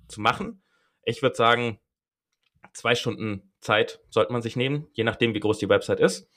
[0.09, 0.63] zu machen.
[1.05, 1.81] Ich würde sagen,
[2.73, 6.31] zwei Stunden Zeit sollte man sich nehmen, je nachdem, wie groß die Website ist.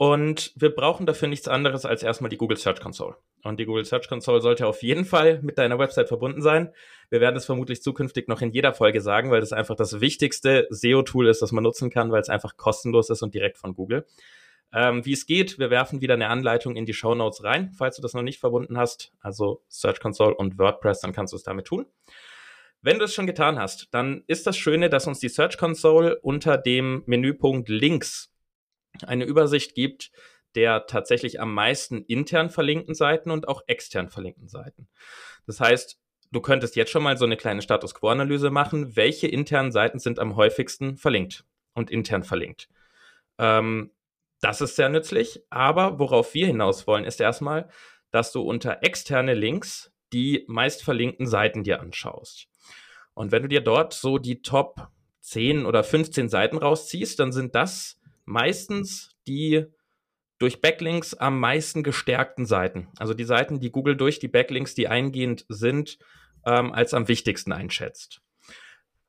[0.00, 3.16] Und wir brauchen dafür nichts anderes als erstmal die Google Search Console.
[3.44, 6.72] Und die Google Search Console sollte auf jeden Fall mit deiner Website verbunden sein.
[7.10, 10.66] Wir werden es vermutlich zukünftig noch in jeder Folge sagen, weil das einfach das wichtigste
[10.70, 14.06] SEO-Tool ist, das man nutzen kann, weil es einfach kostenlos ist und direkt von Google.
[14.72, 17.96] Ähm, wie es geht, wir werfen wieder eine Anleitung in die Show Notes rein, falls
[17.96, 19.12] du das noch nicht verbunden hast.
[19.20, 21.84] Also Search Console und WordPress, dann kannst du es damit tun.
[22.80, 26.18] Wenn du es schon getan hast, dann ist das Schöne, dass uns die Search Console
[26.20, 28.30] unter dem Menüpunkt Links
[29.06, 30.10] eine Übersicht gibt
[30.54, 34.88] der tatsächlich am meisten intern verlinkten Seiten und auch extern verlinkten Seiten.
[35.46, 35.98] Das heißt,
[36.32, 40.18] du könntest jetzt schon mal so eine kleine Status Quo-Analyse machen, welche internen Seiten sind
[40.18, 42.68] am häufigsten verlinkt und intern verlinkt.
[43.38, 43.92] Ähm,
[44.40, 47.68] das ist sehr nützlich, aber worauf wir hinaus wollen, ist erstmal,
[48.10, 52.48] dass du unter externe Links die meist verlinkten Seiten dir anschaust.
[53.14, 54.88] Und wenn du dir dort so die Top
[55.20, 59.66] 10 oder 15 Seiten rausziehst, dann sind das meistens die
[60.38, 62.88] durch Backlinks am meisten gestärkten Seiten.
[62.98, 65.98] Also die Seiten, die Google durch die Backlinks, die eingehend sind,
[66.46, 68.22] ähm, als am wichtigsten einschätzt.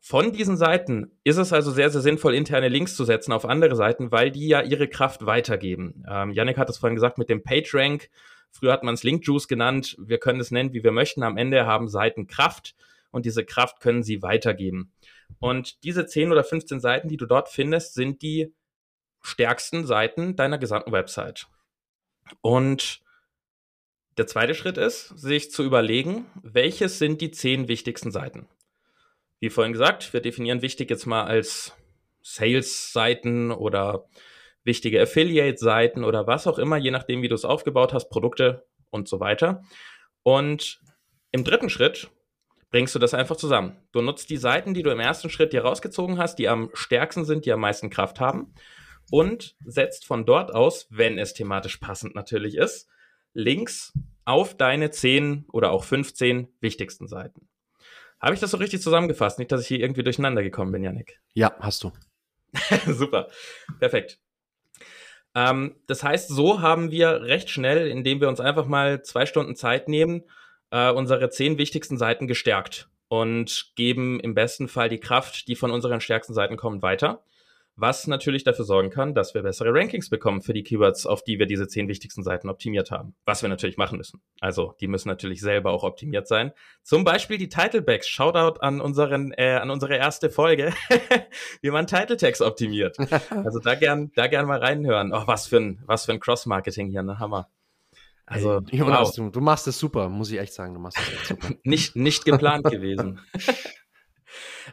[0.04, 3.76] Von diesen Seiten ist es also sehr, sehr sinnvoll, interne Links zu setzen auf andere
[3.76, 6.04] Seiten, weil die ja ihre Kraft weitergeben.
[6.10, 8.10] Ähm, Yannick hat es vorhin gesagt mit dem PageRank.
[8.52, 9.96] Früher hat man es Link Juice genannt.
[10.00, 11.24] Wir können es nennen, wie wir möchten.
[11.24, 12.76] Am Ende haben Seiten Kraft
[13.12, 14.92] und diese Kraft können sie weitergeben.
[15.40, 18.54] Und diese 10 oder 15 Seiten, die du dort findest, sind die
[19.22, 21.48] stärksten Seiten deiner gesamten Website.
[22.42, 23.02] Und
[24.18, 28.48] der zweite Schritt ist, sich zu überlegen, welches sind die 10 wichtigsten Seiten.
[29.40, 31.76] Wie vorhin gesagt, wir definieren wichtig jetzt mal als
[32.22, 34.06] Sales-Seiten oder
[34.64, 39.08] wichtige Affiliate-Seiten oder was auch immer, je nachdem, wie du es aufgebaut hast, Produkte und
[39.08, 39.64] so weiter.
[40.24, 40.80] Und
[41.32, 42.12] im dritten Schritt
[42.70, 43.78] bringst du das einfach zusammen.
[43.92, 47.26] Du nutzt die Seiten, die du im ersten Schritt dir rausgezogen hast, die am stärksten
[47.26, 48.54] sind, die am meisten Kraft haben
[49.10, 52.88] und setzt von dort aus, wenn es thematisch passend natürlich ist,
[53.34, 53.94] Links
[54.26, 57.48] auf deine 10 oder auch 15 wichtigsten Seiten.
[58.20, 59.40] Habe ich das so richtig zusammengefasst?
[59.40, 61.20] Nicht, dass ich hier irgendwie durcheinander gekommen bin, Janik.
[61.34, 61.92] Ja, hast du.
[62.88, 63.30] Super.
[63.80, 64.20] Perfekt.
[65.34, 69.56] Ähm, das heißt, so haben wir recht schnell, indem wir uns einfach mal zwei Stunden
[69.56, 70.24] Zeit nehmen,
[70.70, 75.72] äh, unsere zehn wichtigsten Seiten gestärkt und geben im besten Fall die Kraft, die von
[75.72, 77.24] unseren stärksten Seiten kommt, weiter
[77.82, 81.40] was natürlich dafür sorgen kann, dass wir bessere Rankings bekommen für die Keywords, auf die
[81.40, 83.16] wir diese zehn wichtigsten Seiten optimiert haben.
[83.26, 84.22] Was wir natürlich machen müssen.
[84.40, 86.52] Also die müssen natürlich selber auch optimiert sein.
[86.84, 88.08] Zum Beispiel die Titlebacks.
[88.08, 90.74] Shoutout an unseren, äh, an unsere erste Folge,
[91.62, 92.98] wie man Title Tags optimiert.
[93.32, 95.14] Also da gern, da gern mal reinhören.
[95.14, 97.50] Oh, was für ein, was für ein Cross-Marketing hier, ne Hammer.
[98.26, 99.14] Also, hey, wow.
[99.14, 100.74] du, du, machst es super, muss ich echt sagen.
[100.74, 101.50] Du machst es echt super.
[101.64, 103.20] nicht, nicht geplant gewesen.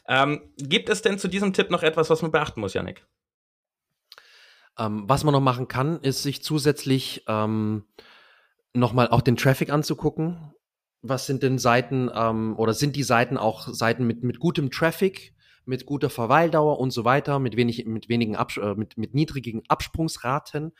[0.07, 3.07] Ähm, gibt es denn zu diesem Tipp noch etwas, was man beachten muss, Janik?
[4.79, 7.85] Ähm, was man noch machen kann, ist sich zusätzlich ähm,
[8.75, 10.55] nochmal auch den Traffic anzugucken.
[11.03, 15.35] Was sind denn Seiten ähm, oder sind die Seiten auch Seiten mit, mit gutem Traffic,
[15.65, 19.63] mit guter Verweildauer und so weiter, mit, wenig, mit, wenigen Abs äh, mit, mit niedrigen
[19.69, 20.73] Absprungsraten?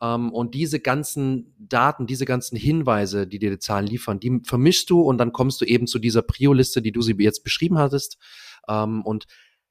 [0.00, 4.88] Ähm, und diese ganzen Daten, diese ganzen Hinweise, die dir die Zahlen liefern, die vermischst
[4.90, 8.18] du und dann kommst du eben zu dieser Prio-Liste, die du sie jetzt beschrieben hattest.
[8.68, 9.26] Ähm, und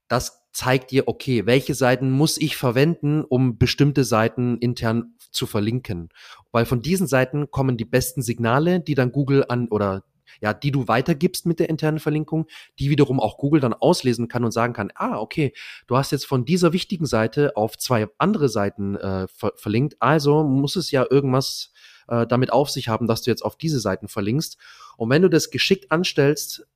[0.07, 6.09] das zeigt dir, okay, welche Seiten muss ich verwenden, um bestimmte Seiten intern zu verlinken.
[6.51, 10.03] Weil von diesen Seiten kommen die besten Signale, die dann Google an oder
[10.41, 12.47] ja, die du weitergibst mit der internen Verlinkung,
[12.79, 15.53] die wiederum auch Google dann auslesen kann und sagen kann, ah, okay,
[15.87, 20.43] du hast jetzt von dieser wichtigen Seite auf zwei andere Seiten äh, ver verlinkt, also
[20.43, 21.71] muss es ja irgendwas
[22.07, 24.57] äh, damit auf sich haben, dass du jetzt auf diese Seiten verlinkst.
[24.97, 26.67] Und wenn du das geschickt anstellst,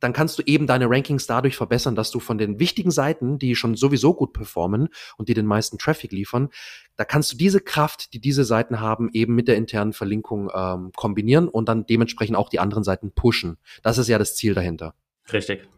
[0.00, 3.54] dann kannst du eben deine Rankings dadurch verbessern, dass du von den wichtigen Seiten, die
[3.54, 6.48] schon sowieso gut performen und die den meisten Traffic liefern,
[6.96, 10.90] da kannst du diese Kraft, die diese Seiten haben, eben mit der internen Verlinkung ähm,
[10.96, 13.58] kombinieren und dann dementsprechend auch die anderen Seiten pushen.
[13.82, 14.94] Das ist ja das Ziel dahinter.
[15.32, 15.68] Richtig.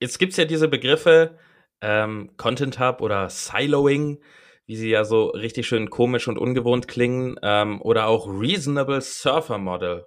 [0.00, 1.38] Jetzt gibt's ja diese Begriffe
[1.80, 4.20] ähm, Content Hub oder Siloing,
[4.66, 9.58] wie sie ja so richtig schön komisch und ungewohnt klingen, ähm, oder auch Reasonable Surfer
[9.58, 10.04] Model.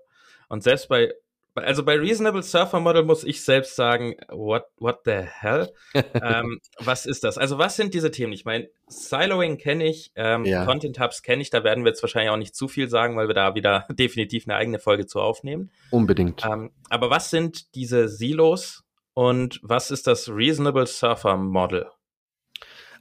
[0.50, 1.14] Und selbst bei
[1.56, 5.72] also bei Reasonable Surfer Model muss ich selbst sagen, what, what the hell?
[5.94, 7.38] ähm, was ist das?
[7.38, 8.34] Also was sind diese Themen?
[8.34, 10.66] Ich meine, Siloing kenne ich, ähm, ja.
[10.66, 13.28] Content Hubs kenne ich, da werden wir jetzt wahrscheinlich auch nicht zu viel sagen, weil
[13.28, 15.72] wir da wieder definitiv eine eigene Folge zu aufnehmen.
[15.92, 16.44] Unbedingt.
[16.46, 21.88] Ähm, aber was sind diese Silos und was ist das Reasonable Surfer Model?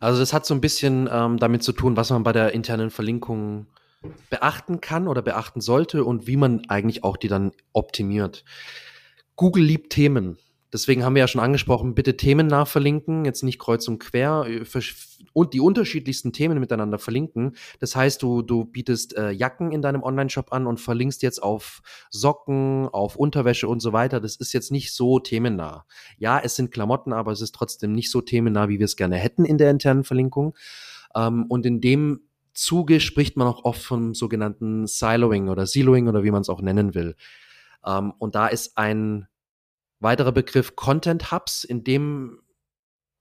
[0.00, 2.90] Also das hat so ein bisschen ähm, damit zu tun, was man bei der internen
[2.90, 3.68] Verlinkung
[4.30, 8.44] beachten kann oder beachten sollte und wie man eigentlich auch die dann optimiert.
[9.36, 10.38] Google liebt Themen.
[10.72, 14.64] Deswegen haben wir ja schon angesprochen, bitte Themen nachverlinken, jetzt nicht kreuz und quer äh,
[15.34, 17.56] und die unterschiedlichsten Themen miteinander verlinken.
[17.78, 21.82] Das heißt, du, du bietest äh, Jacken in deinem Online-Shop an und verlinkst jetzt auf
[22.10, 24.18] Socken, auf Unterwäsche und so weiter.
[24.18, 25.84] Das ist jetzt nicht so themennah.
[26.16, 29.16] Ja, es sind Klamotten, aber es ist trotzdem nicht so themennah, wie wir es gerne
[29.16, 30.56] hätten in der internen Verlinkung.
[31.14, 32.20] Ähm, und in dem
[32.54, 36.60] Zuge spricht man auch oft vom sogenannten Siloing oder Siloing oder wie man es auch
[36.60, 37.16] nennen will.
[37.84, 39.28] Ähm, und da ist ein
[40.00, 42.42] weiterer Begriff Content Hubs, in dem,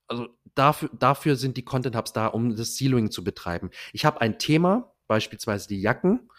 [0.07, 3.69] also dafür, dafür sind die Content Hubs da, um das Siloing zu betreiben.
[3.93, 6.29] Ich habe ein Thema, beispielsweise die Jacken,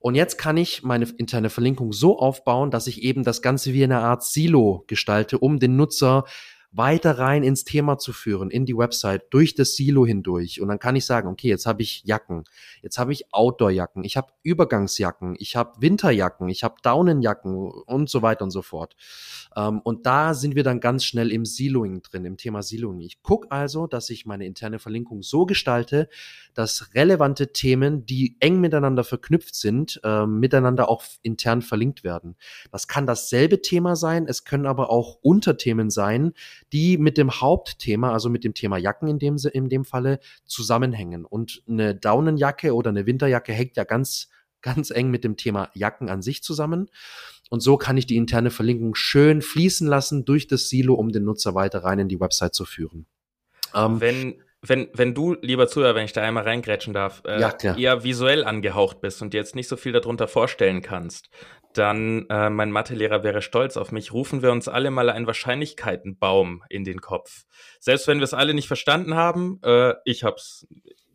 [0.00, 3.84] und jetzt kann ich meine interne Verlinkung so aufbauen, dass ich eben das Ganze wie
[3.84, 6.24] eine Art Silo gestalte, um den Nutzer
[6.72, 10.60] weiter rein ins Thema zu führen, in die Website, durch das Silo hindurch.
[10.60, 12.44] Und dann kann ich sagen, okay, jetzt habe ich Jacken,
[12.80, 18.22] jetzt habe ich Outdoor-Jacken, ich habe Übergangsjacken, ich habe Winterjacken, ich habe Daunenjacken und so
[18.22, 18.94] weiter und so fort.
[19.56, 23.00] Ähm, und da sind wir dann ganz schnell im Siloing drin, im Thema Siloing.
[23.00, 26.08] Ich gucke also, dass ich meine interne Verlinkung so gestalte,
[26.54, 32.36] dass relevante Themen, die eng miteinander verknüpft sind, äh, miteinander auch intern verlinkt werden.
[32.70, 36.32] Das kann dasselbe Thema sein, es können aber auch Unterthemen sein,
[36.72, 41.24] die mit dem Hauptthema, also mit dem Thema Jacken in dem, in dem Falle, zusammenhängen.
[41.24, 44.28] Und eine Daunenjacke oder eine Winterjacke hängt ja ganz,
[44.62, 46.90] ganz eng mit dem Thema Jacken an sich zusammen.
[47.50, 51.24] Und so kann ich die interne Verlinkung schön fließen lassen durch das Silo, um den
[51.24, 53.06] Nutzer weiter rein in die Website zu führen.
[53.74, 57.56] Ähm, wenn, wenn, wenn du, lieber Zuhörer, wenn ich da einmal reingrätschen darf, äh, ja,
[57.76, 61.28] eher visuell angehaucht bist und dir jetzt nicht so viel darunter vorstellen kannst,
[61.72, 64.12] dann äh, mein Mathelehrer wäre stolz auf mich.
[64.12, 67.44] Rufen wir uns alle mal einen Wahrscheinlichkeitenbaum in den Kopf.
[67.78, 70.66] Selbst wenn wir es alle nicht verstanden haben, äh, ich hab's,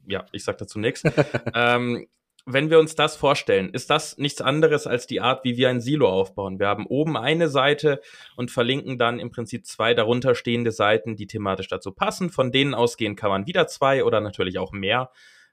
[0.07, 1.03] ja, ich sag dazu nichts.
[1.53, 2.07] ähm,
[2.45, 5.81] wenn wir uns das vorstellen, ist das nichts anderes als die Art, wie wir ein
[5.81, 6.59] Silo aufbauen.
[6.59, 8.01] Wir haben oben eine Seite
[8.35, 12.29] und verlinken dann im Prinzip zwei darunter stehende Seiten, die thematisch dazu passen.
[12.29, 15.09] Von denen ausgehen kann man wieder zwei oder natürlich auch mehr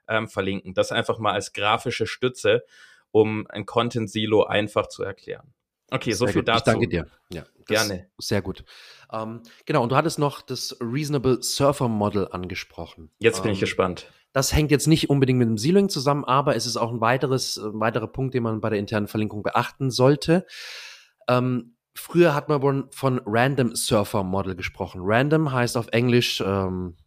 [0.07, 0.75] ähm, verlinken.
[0.75, 2.63] Das einfach mal als grafische Stütze
[3.13, 5.53] um ein Content-Silo einfach zu erklären.
[5.91, 6.47] Okay, so sehr viel gut.
[6.47, 6.57] dazu.
[6.57, 7.07] Ich danke dir.
[7.31, 8.09] Ja, gerne.
[8.17, 8.65] Sehr gut.
[9.11, 13.11] Ähm, genau, und du hattest noch das Reasonable Surfer Model angesprochen.
[13.19, 14.11] Jetzt bin ähm, ich gespannt.
[14.31, 17.57] Das hängt jetzt nicht unbedingt mit dem Siloing zusammen, aber es ist auch ein weiteres,
[17.57, 20.47] ein weiterer Punkt, den man bei der internen Verlinkung beachten sollte.
[21.27, 25.01] Ähm, früher hat man von Random Surfer Model gesprochen.
[25.03, 26.97] Random heißt auf Englisch ähm,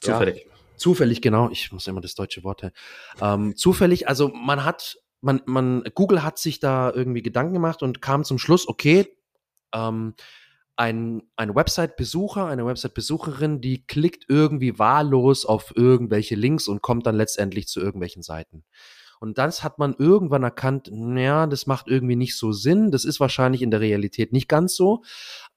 [0.00, 0.44] zufällig.
[0.44, 1.48] Ja, zufällig, genau.
[1.50, 2.72] Ich muss immer das deutsche Wort.
[3.20, 8.02] Ähm, zufällig, also man hat man, man, Google hat sich da irgendwie Gedanken gemacht und
[8.02, 9.08] kam zum Schluss, okay,
[9.74, 10.14] ähm,
[10.76, 17.14] ein, ein Website-Besucher, eine Website-Besucherin, die klickt irgendwie wahllos auf irgendwelche Links und kommt dann
[17.14, 18.64] letztendlich zu irgendwelchen Seiten.
[19.20, 22.90] Und das hat man irgendwann erkannt, naja, das macht irgendwie nicht so Sinn.
[22.90, 25.04] Das ist wahrscheinlich in der Realität nicht ganz so.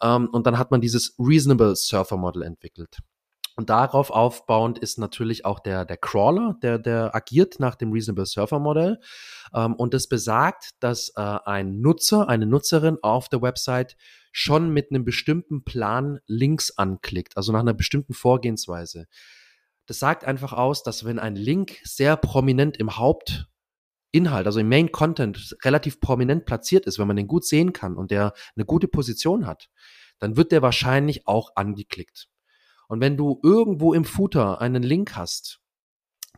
[0.04, 3.00] Ähm, und dann hat man dieses Reasonable Surfer Model entwickelt.
[3.56, 8.26] Und darauf aufbauend ist natürlich auch der, der Crawler, der, der agiert nach dem Reasonable
[8.26, 9.00] Surfer Modell.
[9.54, 13.96] Ähm, und das besagt, dass äh, ein Nutzer, eine Nutzerin auf der Website
[14.34, 19.08] schon mit einem bestimmten Plan Links anklickt, also nach einer bestimmten Vorgehensweise.
[19.86, 24.92] Das sagt einfach aus, dass wenn ein Link sehr prominent im Hauptinhalt, also im Main
[24.92, 28.90] Content relativ prominent platziert ist, wenn man den gut sehen kann und der eine gute
[28.90, 29.70] Position hat,
[30.20, 32.28] dann wird der wahrscheinlich auch angeklickt.
[32.88, 35.62] Und wenn du irgendwo im Footer einen Link hast,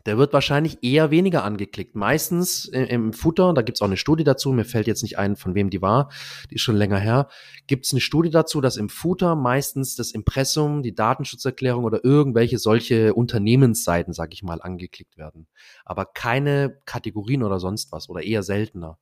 [0.06, 1.94] der wird wahrscheinlich eher weniger angeklickt.
[1.94, 5.54] Meistens im Footer, da gibt's auch eine Studie dazu, mir fällt jetzt nicht ein, von
[5.54, 6.10] wem die war,
[6.50, 7.28] die ist schon länger her,
[7.66, 13.12] gibt's eine Studie dazu, dass im Footer meistens das Impressum, die Datenschutzerklärung oder irgendwelche solche
[13.12, 15.46] Unternehmensseiten, sag ich mal, angeklickt werden.
[15.84, 18.98] Aber keine Kategorien oder sonst was oder eher seltener.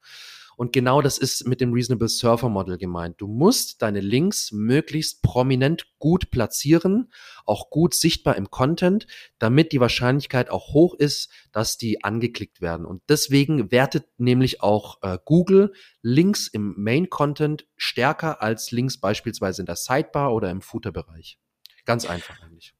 [0.57, 3.21] Und genau das ist mit dem Reasonable Surfer Model gemeint.
[3.21, 7.13] Du musst deine Links möglichst prominent gut platzieren,
[7.45, 9.07] auch gut sichtbar im Content,
[9.39, 12.87] damit die Wahrscheinlichkeit auch hoch ist, dass die angeklickt werden.
[12.87, 19.63] Und deswegen wertet nämlich auch äh, Google Links im Main Content stärker als Links beispielsweise
[19.63, 21.39] in der Sidebar oder im Footer-Bereich.
[21.85, 22.75] Ganz einfach eigentlich.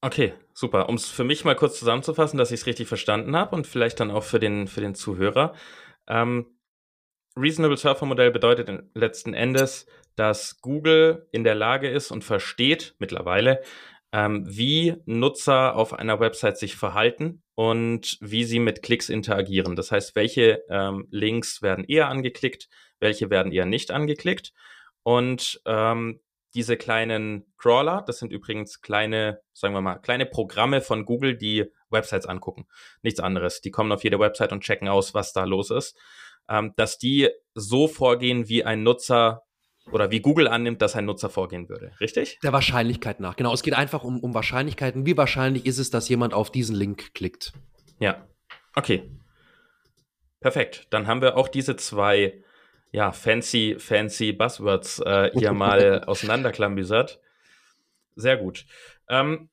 [0.00, 0.88] Okay, super.
[0.88, 3.98] Um es für mich mal kurz zusammenzufassen, dass ich es richtig verstanden habe und vielleicht
[3.98, 5.54] dann auch für den, für den Zuhörer.
[6.06, 6.46] Ähm,
[7.38, 13.62] Reasonable Surfer Modell bedeutet letzten Endes, dass Google in der Lage ist und versteht mittlerweile,
[14.12, 19.76] ähm, wie Nutzer auf einer Website sich verhalten und wie sie mit Klicks interagieren.
[19.76, 24.52] Das heißt, welche ähm, Links werden eher angeklickt, welche werden eher nicht angeklickt.
[25.04, 26.20] Und ähm,
[26.54, 31.66] diese kleinen Crawler, das sind übrigens kleine, sagen wir mal, kleine Programme von Google, die
[31.90, 32.66] Websites angucken.
[33.02, 33.60] Nichts anderes.
[33.60, 35.96] Die kommen auf jede Website und checken aus, was da los ist
[36.48, 39.42] ähm, dass die so vorgehen, wie ein Nutzer
[39.92, 41.92] oder wie Google annimmt, dass ein Nutzer vorgehen würde.
[42.00, 42.38] Richtig?
[42.42, 43.36] Der Wahrscheinlichkeit nach.
[43.36, 43.52] Genau.
[43.52, 45.06] Es geht einfach um, um Wahrscheinlichkeiten.
[45.06, 47.52] Wie wahrscheinlich ist es, dass jemand auf diesen Link klickt?
[47.98, 48.26] Ja.
[48.74, 49.10] Okay.
[50.40, 50.86] Perfekt.
[50.90, 52.42] Dann haben wir auch diese zwei,
[52.92, 57.20] ja, fancy, fancy Buzzwords äh, hier mal auseinanderklamüsert.
[58.14, 58.66] Sehr gut.
[59.08, 59.48] Ähm,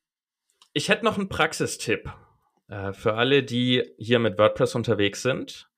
[0.74, 2.12] ich hätte noch einen Praxistipp
[2.68, 5.70] äh, für alle, die hier mit WordPress unterwegs sind.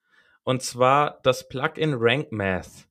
[0.48, 2.88] Und zwar das Plugin Rank Math.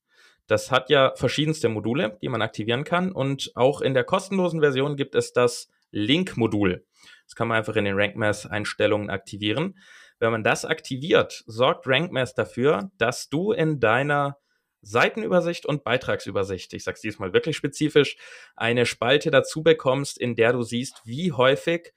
[0.47, 3.11] Das hat ja verschiedenste Module, die man aktivieren kann.
[3.11, 6.85] Und auch in der kostenlosen Version gibt es das Link-Modul.
[7.25, 9.79] Das kann man einfach in den Rank Math-Einstellungen aktivieren.
[10.19, 14.37] Wenn man das aktiviert, sorgt Rank Math dafür, dass du in deiner
[14.83, 18.19] Seitenübersicht und Beitragsübersicht, ich sage es diesmal wirklich spezifisch,
[18.55, 21.95] eine Spalte dazu bekommst, in der du siehst, wie häufig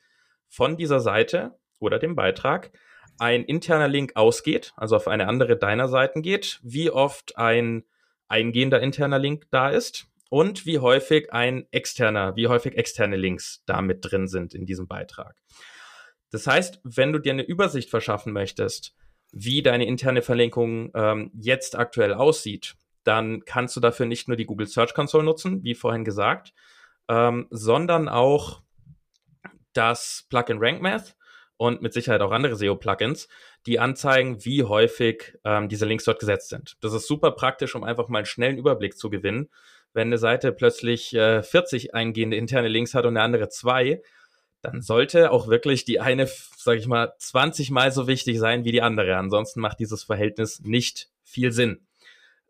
[0.48, 2.72] von dieser Seite oder dem Beitrag
[3.20, 7.84] ein interner Link ausgeht, also auf eine andere deiner Seiten geht, wie oft ein
[8.28, 13.82] eingehender interner Link da ist und wie häufig ein externer, wie häufig externe Links da
[13.82, 15.36] mit drin sind in diesem Beitrag.
[16.32, 18.96] Das heißt, wenn du dir eine Übersicht verschaffen möchtest,
[19.32, 24.46] wie deine interne Verlinkung ähm, jetzt aktuell aussieht, dann kannst du dafür nicht nur die
[24.46, 26.54] Google Search Console nutzen, wie vorhin gesagt,
[27.08, 28.62] ähm, sondern auch
[29.74, 31.16] das Plugin Rank Math
[31.60, 33.28] und mit Sicherheit auch andere SEO-Plugins,
[33.66, 36.78] die anzeigen, wie häufig ähm, diese Links dort gesetzt sind.
[36.80, 39.50] Das ist super praktisch, um einfach mal einen schnellen Überblick zu gewinnen.
[39.92, 44.02] Wenn eine Seite plötzlich äh, 40 eingehende interne Links hat und eine andere zwei,
[44.62, 48.72] dann sollte auch wirklich die eine, sage ich mal, 20 mal so wichtig sein wie
[48.72, 49.18] die andere.
[49.18, 51.86] Ansonsten macht dieses Verhältnis nicht viel Sinn.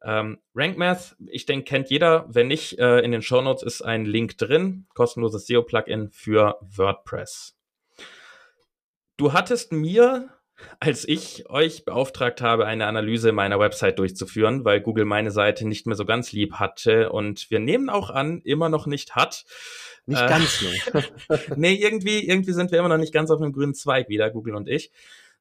[0.04, 2.28] Ähm, RankMath, ich denke, kennt jeder.
[2.30, 4.86] Wenn nicht, äh, in den Show Notes ist ein Link drin.
[4.94, 7.59] Kostenloses SEO-Plugin für WordPress.
[9.20, 10.30] Du hattest mir,
[10.80, 15.86] als ich euch beauftragt habe, eine Analyse meiner Website durchzuführen, weil Google meine Seite nicht
[15.86, 19.44] mehr so ganz lieb hatte und wir nehmen auch an, immer noch nicht hat,
[20.06, 21.04] nicht äh, ganz, ne?
[21.58, 24.56] nee, irgendwie, irgendwie sind wir immer noch nicht ganz auf einem grünen Zweig wieder, Google
[24.56, 24.90] und ich.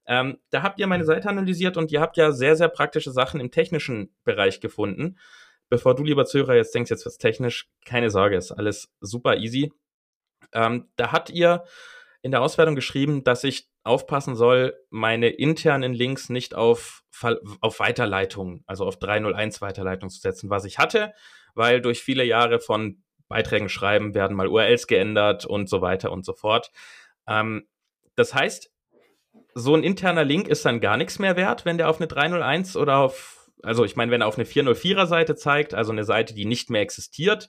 [0.07, 3.39] Ähm, da habt ihr meine Seite analysiert und ihr habt ja sehr, sehr praktische Sachen
[3.39, 5.19] im technischen Bereich gefunden.
[5.69, 9.73] Bevor du, lieber Zuhörer, jetzt denkst, jetzt wird's technisch, keine Sorge, ist alles super easy.
[10.53, 11.63] Ähm, da habt ihr
[12.23, 17.05] in der Auswertung geschrieben, dass ich aufpassen soll, meine internen Links nicht auf,
[17.61, 21.13] auf Weiterleitung, also auf 301 Weiterleitung zu setzen, was ich hatte,
[21.55, 26.25] weil durch viele Jahre von Beiträgen schreiben, werden mal URLs geändert und so weiter und
[26.25, 26.71] so fort.
[27.27, 27.69] Ähm,
[28.17, 28.73] das heißt,
[29.55, 32.77] so ein interner Link ist dann gar nichts mehr wert, wenn der auf eine 301
[32.77, 36.35] oder auf, also ich meine, wenn er auf eine 404er Seite zeigt, also eine Seite,
[36.35, 37.49] die nicht mehr existiert,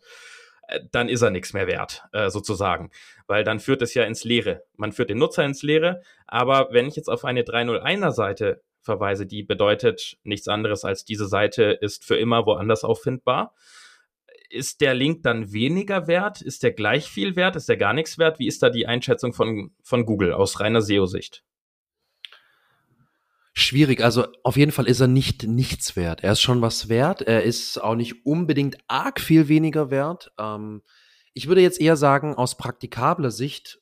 [0.91, 2.91] dann ist er nichts mehr wert, äh, sozusagen.
[3.28, 4.63] Weil dann führt es ja ins Leere.
[4.76, 6.01] Man führt den Nutzer ins Leere.
[6.28, 11.28] Aber wenn ich jetzt auf eine 301er Seite verweise, die bedeutet nichts anderes als diese
[11.28, 13.53] Seite ist für immer woanders auffindbar,
[14.49, 16.41] ist der Link dann weniger wert?
[16.41, 17.55] Ist der gleich viel wert?
[17.55, 18.39] Ist der gar nichts wert?
[18.39, 21.43] Wie ist da die Einschätzung von, von Google aus reiner SEO-Sicht?
[23.60, 26.24] Schwierig, also auf jeden Fall ist er nicht nichts wert.
[26.24, 27.22] Er ist schon was wert.
[27.22, 30.32] Er ist auch nicht unbedingt arg viel weniger wert.
[30.39, 30.82] Ähm,
[31.34, 33.82] ich würde jetzt eher sagen, aus praktikabler Sicht,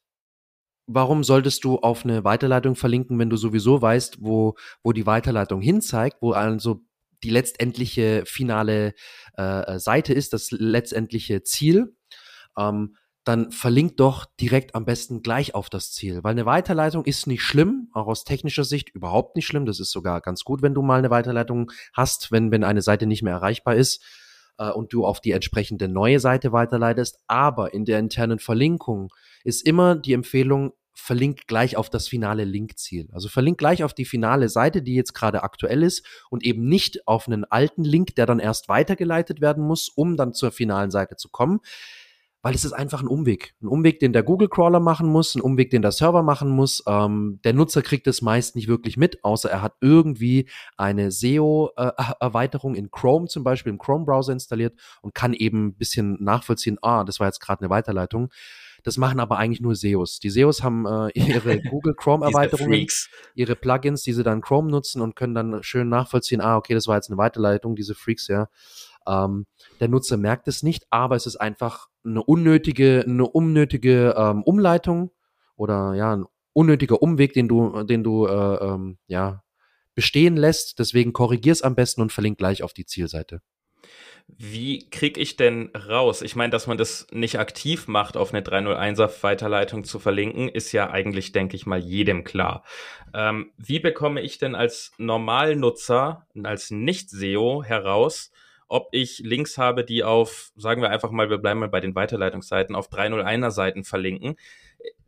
[0.88, 5.62] warum solltest du auf eine Weiterleitung verlinken, wenn du sowieso weißt, wo, wo die Weiterleitung
[5.62, 6.82] hinzeigt, wo also
[7.24, 8.96] die letztendliche finale
[9.34, 11.96] äh, Seite ist, das letztendliche Ziel,
[12.58, 12.96] ähm,
[13.28, 16.24] dann verlinkt doch direkt am besten gleich auf das Ziel.
[16.24, 19.66] Weil eine Weiterleitung ist nicht schlimm, auch aus technischer Sicht überhaupt nicht schlimm.
[19.66, 23.06] Das ist sogar ganz gut, wenn du mal eine Weiterleitung hast, wenn, wenn eine Seite
[23.06, 24.02] nicht mehr erreichbar ist
[24.58, 27.20] äh, und du auf die entsprechende neue Seite weiterleitest.
[27.28, 29.10] Aber in der internen Verlinkung
[29.44, 33.10] ist immer die Empfehlung, verlinkt gleich auf das finale Linkziel.
[33.12, 37.08] Also verlinkt gleich auf die finale Seite, die jetzt gerade aktuell ist und eben nicht
[37.08, 41.18] auf einen alten Link, der dann erst weitergeleitet werden muss, um dann zur finalen Seite
[41.18, 41.60] zu kommen.
[42.42, 43.56] Weil es ist einfach ein Umweg.
[43.62, 46.84] Ein Umweg, den der Google Crawler machen muss, ein Umweg, den der Server machen muss.
[46.88, 52.76] Ähm, der Nutzer kriegt es meist nicht wirklich mit, außer er hat irgendwie eine SEO-Erweiterung
[52.76, 57.20] in Chrome zum Beispiel, im Chrome-Browser installiert und kann eben ein bisschen nachvollziehen, ah, das
[57.20, 58.30] war jetzt gerade eine Weiterleitung.
[58.84, 60.20] Das machen aber eigentlich nur SEOs.
[60.20, 62.88] Die SEOs haben äh, ihre Google Chrome Erweiterungen,
[63.36, 66.88] ihre Plugins, die sie dann Chrome nutzen und können dann schön nachvollziehen, ah, okay, das
[66.88, 68.48] war jetzt eine Weiterleitung, diese Freaks, ja.
[69.08, 69.46] Ähm,
[69.80, 75.12] der Nutzer merkt es nicht, aber es ist einfach eine unnötige, eine unnötige ähm, Umleitung
[75.56, 79.44] oder ja, ein unnötiger Umweg, den du, den du äh, ähm, ja
[79.96, 80.80] bestehen lässt.
[80.80, 83.42] Deswegen korrigier es am besten und verlink gleich auf die Zielseite.
[84.28, 86.22] Wie kriege ich denn raus?
[86.22, 90.74] Ich meine, dass man das nicht aktiv macht, auf eine 301er Weiterleitung zu verlinken, ist
[90.74, 92.64] ja eigentlich, denke ich mal, jedem klar.
[93.14, 98.32] Ähm, wie bekomme ich denn als Normalnutzer, als Nicht-SEO heraus,
[98.68, 101.96] ob ich Links habe, die auf, sagen wir einfach mal, wir bleiben mal bei den
[101.96, 104.36] Weiterleitungsseiten, auf 301er Seiten verlinken.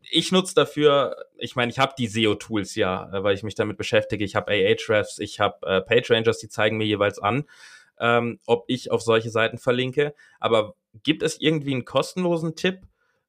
[0.00, 4.24] Ich nutze dafür, ich meine, ich habe die SEO-Tools ja, weil ich mich damit beschäftige.
[4.24, 7.44] Ich habe Ahrefs, ich habe äh, PageRangers, die zeigen mir jeweils an,
[7.98, 10.14] ähm, ob ich auf solche Seiten verlinke.
[10.38, 12.80] Aber gibt es irgendwie einen kostenlosen Tipp,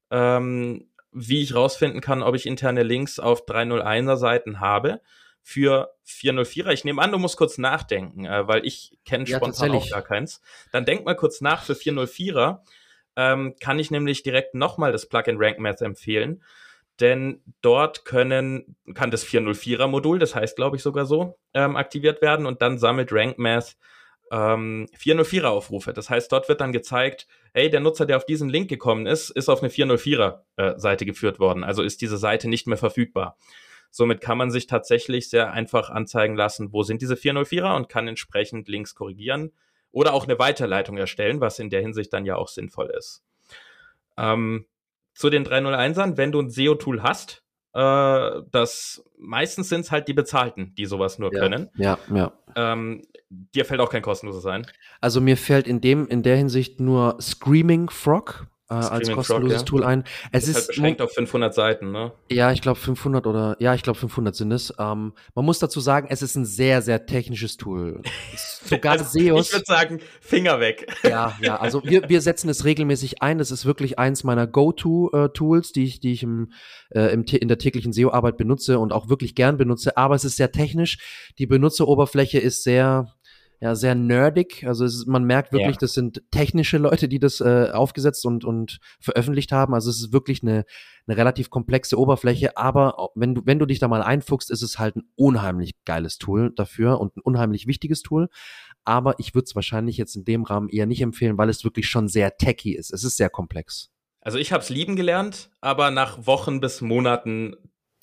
[0.09, 5.01] ähm, wie ich rausfinden kann, ob ich interne Links auf 301er Seiten habe?
[5.43, 9.71] Für 404er, ich nehme an, du musst kurz nachdenken, äh, weil ich kenne ja, spontan
[9.71, 10.41] auch gar keins.
[10.71, 12.59] Dann denk mal kurz nach für 404er.
[13.17, 16.41] Ähm, kann ich nämlich direkt nochmal das Plugin Rank Math empfehlen
[17.01, 22.21] denn dort können, kann das 404er Modul, das heißt, glaube ich, sogar so, ähm, aktiviert
[22.21, 23.75] werden und dann sammelt Rank Math
[24.31, 25.93] ähm, 404er Aufrufe.
[25.93, 29.29] Das heißt, dort wird dann gezeigt, hey, der Nutzer, der auf diesen Link gekommen ist,
[29.31, 31.63] ist auf eine 404er äh, Seite geführt worden.
[31.63, 33.37] Also ist diese Seite nicht mehr verfügbar.
[33.91, 38.07] Somit kann man sich tatsächlich sehr einfach anzeigen lassen, wo sind diese 404er und kann
[38.07, 39.51] entsprechend Links korrigieren
[39.91, 43.23] oder auch eine Weiterleitung erstellen, was in der Hinsicht dann ja auch sinnvoll ist.
[44.17, 44.65] Ähm,
[45.13, 50.13] zu den 301ern, wenn du ein SEO-Tool hast, äh, das meistens sind es halt die
[50.13, 51.69] Bezahlten, die sowas nur ja, können.
[51.75, 52.33] Ja, ja.
[52.55, 54.65] Ähm, dir fällt auch kein kostenloses ein.
[54.99, 59.51] Also mir fällt in dem, in der Hinsicht nur Screaming Frog äh, als kostenloses Frog,
[59.51, 59.65] ja.
[59.65, 60.03] Tool ein.
[60.31, 62.13] Es ist, ist halt beschränkt auf 500 Seiten, ne?
[62.29, 64.73] Ja, ich glaube 500 oder ja, ich glaube 500 sind es.
[64.79, 68.01] Ähm, man muss dazu sagen, es ist ein sehr, sehr technisches Tool.
[68.63, 69.47] Sogar also, SEOs.
[69.47, 70.87] Ich würde sagen, Finger weg.
[71.03, 71.59] Ja, ja.
[71.59, 73.37] Also wir, wir setzen es regelmäßig ein.
[73.37, 76.51] Das ist wirklich eins meiner Go-To-Tools, die ich, die ich im,
[76.91, 79.97] äh, im, in der täglichen SEO-Arbeit benutze und auch wirklich gern benutze.
[79.97, 80.97] Aber es ist sehr technisch.
[81.37, 83.07] Die Benutzeroberfläche ist sehr
[83.61, 84.65] ja sehr nerdig.
[84.65, 85.79] Also ist, man merkt wirklich, ja.
[85.79, 89.75] das sind technische Leute, die das äh, aufgesetzt und und veröffentlicht haben.
[89.75, 90.65] Also es ist wirklich eine
[91.07, 92.57] eine relativ komplexe Oberfläche.
[92.57, 96.17] Aber wenn du wenn du dich da mal einfuchst, ist es halt ein unheimlich geiles
[96.17, 98.29] Tool dafür und ein unheimlich wichtiges Tool.
[98.83, 101.87] Aber ich würde es wahrscheinlich jetzt in dem Rahmen eher nicht empfehlen, weil es wirklich
[101.87, 102.91] schon sehr techy ist.
[102.91, 103.91] Es ist sehr komplex.
[104.21, 107.55] Also ich habe es lieben gelernt, aber nach Wochen bis Monaten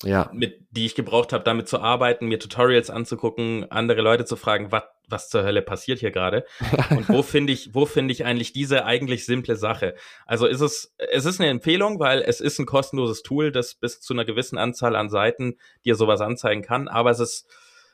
[0.03, 0.29] ja.
[0.33, 4.71] mit, die ich gebraucht habe, damit zu arbeiten, mir Tutorials anzugucken, andere Leute zu fragen,
[4.71, 6.45] was was zur Hölle passiert hier gerade?
[6.91, 9.95] Und wo finde ich, wo finde ich eigentlich diese eigentlich simple Sache?
[10.25, 14.01] Also ist es, es ist eine Empfehlung, weil es ist ein kostenloses Tool, das bis
[14.01, 17.47] zu einer gewissen Anzahl an Seiten dir sowas anzeigen kann, aber es ist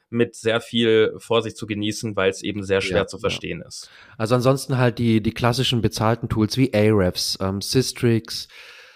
[0.09, 3.67] mit sehr viel Vorsicht zu genießen, weil es eben sehr schwer ja, zu verstehen ja.
[3.67, 3.89] ist.
[4.17, 8.47] Also ansonsten halt die, die klassischen bezahlten Tools wie Ahrefs, ähm, Systrix,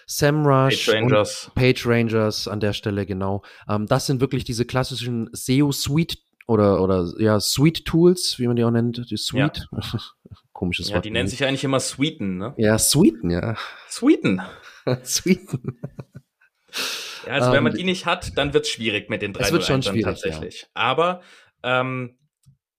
[0.10, 1.52] SEMrush, PageRangers.
[1.54, 3.44] PageRangers an der Stelle, genau.
[3.70, 8.64] Ähm, das sind wirklich diese klassischen SEO-Suite oder, oder ja, Suite Tools, wie man die
[8.64, 9.68] auch nennt, die Suite.
[9.72, 10.38] Ja.
[10.52, 10.96] Komisches Wort.
[10.96, 12.54] Ja, die nennen sich eigentlich immer Suiten, ne?
[12.58, 13.56] Ja, Suiten, ja.
[13.88, 14.42] Suiten.
[15.04, 15.80] Suiten.
[17.26, 19.32] ja, also um, wenn man ähm, die nicht hat, dann wird es schwierig mit den
[19.32, 20.64] drei Es wird schon schwierig, tatsächlich.
[20.64, 20.68] Ja.
[20.74, 21.22] Aber
[21.64, 22.19] ähm,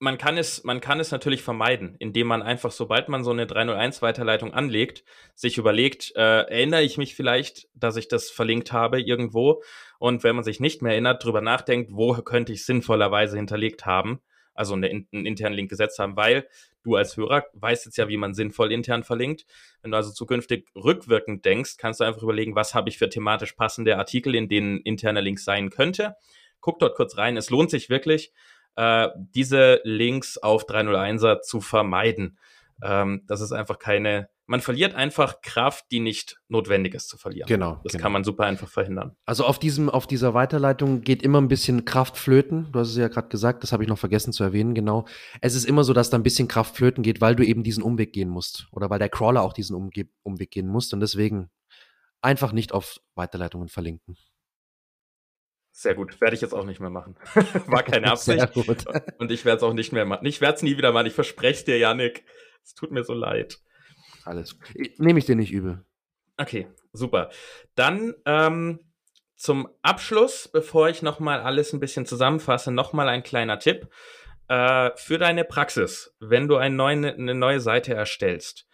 [0.01, 3.45] man kann es, man kann es natürlich vermeiden, indem man einfach, sobald man so eine
[3.45, 5.03] 301 Weiterleitung anlegt,
[5.35, 9.61] sich überlegt, äh, erinnere ich mich vielleicht, dass ich das verlinkt habe irgendwo?
[9.99, 14.21] Und wenn man sich nicht mehr erinnert, drüber nachdenkt, wo könnte ich sinnvollerweise hinterlegt haben,
[14.55, 16.47] also eine, einen internen Link gesetzt haben, weil
[16.81, 19.45] du als Hörer weißt jetzt ja, wie man sinnvoll intern verlinkt.
[19.83, 23.53] Wenn du also zukünftig rückwirkend denkst, kannst du einfach überlegen, was habe ich für thematisch
[23.53, 26.15] passende Artikel, in denen interner Link sein könnte.
[26.59, 27.37] Guck dort kurz rein.
[27.37, 28.31] Es lohnt sich wirklich
[28.75, 32.37] äh, diese Links auf 301er zu vermeiden.
[32.83, 37.47] Ähm, das ist einfach keine, man verliert einfach Kraft, die nicht notwendig ist zu verlieren.
[37.47, 37.79] Genau.
[37.83, 38.01] Das genau.
[38.01, 39.15] kann man super einfach verhindern.
[39.25, 42.71] Also auf diesem, auf dieser Weiterleitung geht immer ein bisschen Kraft flöten.
[42.71, 45.05] Du hast es ja gerade gesagt, das habe ich noch vergessen zu erwähnen, genau.
[45.41, 47.83] Es ist immer so, dass da ein bisschen Kraft flöten geht, weil du eben diesen
[47.83, 48.67] Umweg gehen musst.
[48.71, 49.91] Oder weil der Crawler auch diesen Umge
[50.23, 50.91] Umweg gehen muss.
[50.91, 51.49] Und deswegen
[52.21, 54.17] einfach nicht auf Weiterleitungen verlinken.
[55.81, 56.21] Sehr gut.
[56.21, 57.15] Werde ich jetzt auch nicht mehr machen.
[57.65, 58.39] War keine Absicht.
[58.39, 58.85] Sehr gut.
[59.17, 60.27] Und ich werde es auch nicht mehr machen.
[60.27, 61.07] Ich werde es nie wieder machen.
[61.07, 62.23] Ich verspreche es dir, Yannick.
[62.63, 63.57] Es tut mir so leid.
[64.23, 64.59] Alles.
[64.99, 65.83] Nehme ich dir nicht übel.
[66.37, 67.31] Okay, super.
[67.73, 68.79] Dann ähm,
[69.35, 73.89] zum Abschluss, bevor ich nochmal alles ein bisschen zusammenfasse, nochmal ein kleiner Tipp.
[74.49, 78.67] Äh, für deine Praxis, wenn du eine neue, eine neue Seite erstellst,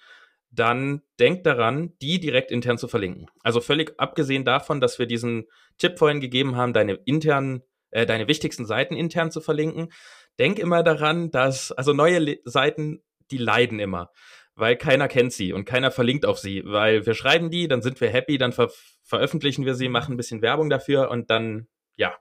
[0.49, 3.27] dann denk daran, die direkt intern zu verlinken.
[3.43, 5.45] Also völlig abgesehen davon, dass wir diesen
[5.77, 9.91] Tipp vorhin gegeben haben, deine internen, äh, deine wichtigsten Seiten intern zu verlinken.
[10.39, 14.11] Denk immer daran, dass, also neue Le Seiten, die leiden immer,
[14.55, 17.99] weil keiner kennt sie und keiner verlinkt auf sie, weil wir schreiben die, dann sind
[17.99, 18.71] wir happy, dann ver
[19.03, 22.13] veröffentlichen wir sie, machen ein bisschen Werbung dafür und dann, ja,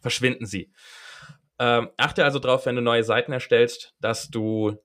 [0.00, 0.72] verschwinden sie.
[1.60, 4.76] Ähm, achte also darauf, wenn du neue Seiten erstellst, dass du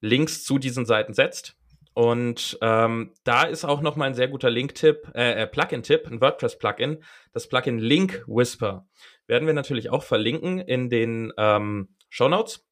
[0.00, 1.56] Links zu diesen Seiten setzt
[1.94, 6.20] und ähm, da ist auch noch mal ein sehr guter Link-Tipp, äh, äh, Plugin-Tipp, ein
[6.20, 8.86] WordPress-Plugin, das Plugin Link Whisper.
[9.26, 12.66] Werden wir natürlich auch verlinken in den ähm, Show Notes.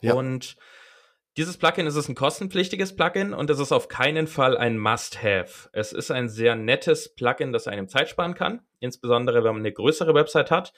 [0.00, 0.14] Ja.
[0.14, 0.56] Und
[1.38, 5.70] Dieses Plugin ist ein kostenpflichtiges Plugin und es ist auf keinen Fall ein Must-Have.
[5.72, 9.72] Es ist ein sehr nettes Plugin, das einem Zeit sparen kann, insbesondere wenn man eine
[9.72, 10.74] größere Website hat.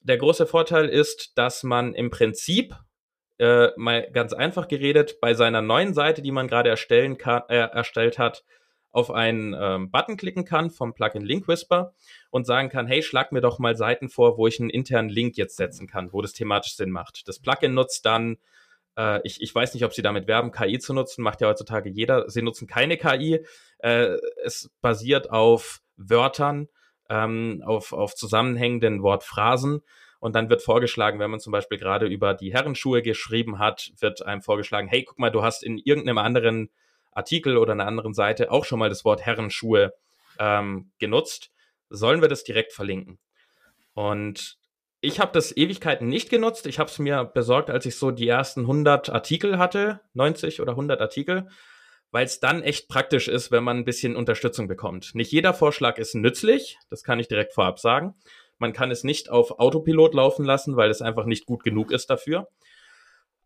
[0.00, 2.74] Der große Vorteil ist, dass man im Prinzip
[3.38, 7.56] äh, mal ganz einfach geredet bei seiner neuen Seite, die man gerade erstellen kann, äh,
[7.56, 8.44] erstellt hat,
[8.90, 11.94] auf einen ähm, Button klicken kann vom Plugin Link Whisper
[12.30, 15.36] und sagen kann, hey, schlag mir doch mal Seiten vor, wo ich einen internen Link
[15.36, 17.28] jetzt setzen kann, wo das thematisch Sinn macht.
[17.28, 18.38] Das Plugin nutzt dann
[18.98, 21.88] äh, ich, ich weiß nicht, ob sie damit werben, KI zu nutzen, macht ja heutzutage
[21.88, 22.28] jeder.
[22.28, 23.44] Sie nutzen keine KI.
[23.78, 26.68] Äh, es basiert auf Wörtern,
[27.08, 29.82] ähm, auf, auf zusammenhängenden Wortphrasen.
[30.20, 34.22] Und dann wird vorgeschlagen, wenn man zum Beispiel gerade über die Herrenschuhe geschrieben hat, wird
[34.22, 36.70] einem vorgeschlagen, hey, guck mal, du hast in irgendeinem anderen
[37.12, 39.94] Artikel oder einer anderen Seite auch schon mal das Wort Herrenschuhe
[40.38, 41.52] ähm, genutzt.
[41.88, 43.18] Sollen wir das direkt verlinken?
[43.94, 44.58] Und
[45.00, 46.66] ich habe das Ewigkeiten nicht genutzt.
[46.66, 50.72] Ich habe es mir besorgt, als ich so die ersten 100 Artikel hatte, 90 oder
[50.72, 51.48] 100 Artikel,
[52.10, 55.14] weil es dann echt praktisch ist, wenn man ein bisschen Unterstützung bekommt.
[55.14, 58.14] Nicht jeder Vorschlag ist nützlich, das kann ich direkt vorab sagen.
[58.58, 62.10] Man kann es nicht auf Autopilot laufen lassen, weil es einfach nicht gut genug ist
[62.10, 62.48] dafür.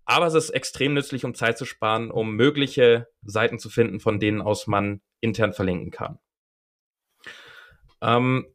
[0.05, 4.19] Aber es ist extrem nützlich, um Zeit zu sparen, um mögliche Seiten zu finden, von
[4.19, 6.19] denen aus man intern verlinken kann.
[8.01, 8.53] Ähm,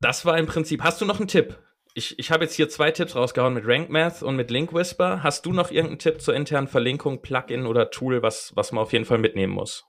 [0.00, 0.82] das war im Prinzip.
[0.82, 1.58] Hast du noch einen Tipp?
[1.94, 5.24] Ich, ich habe jetzt hier zwei Tipps rausgehauen mit Rank Math und mit Link Whisper.
[5.24, 8.92] Hast du noch irgendeinen Tipp zur internen Verlinkung, Plugin oder Tool, was, was man auf
[8.92, 9.84] jeden Fall mitnehmen muss?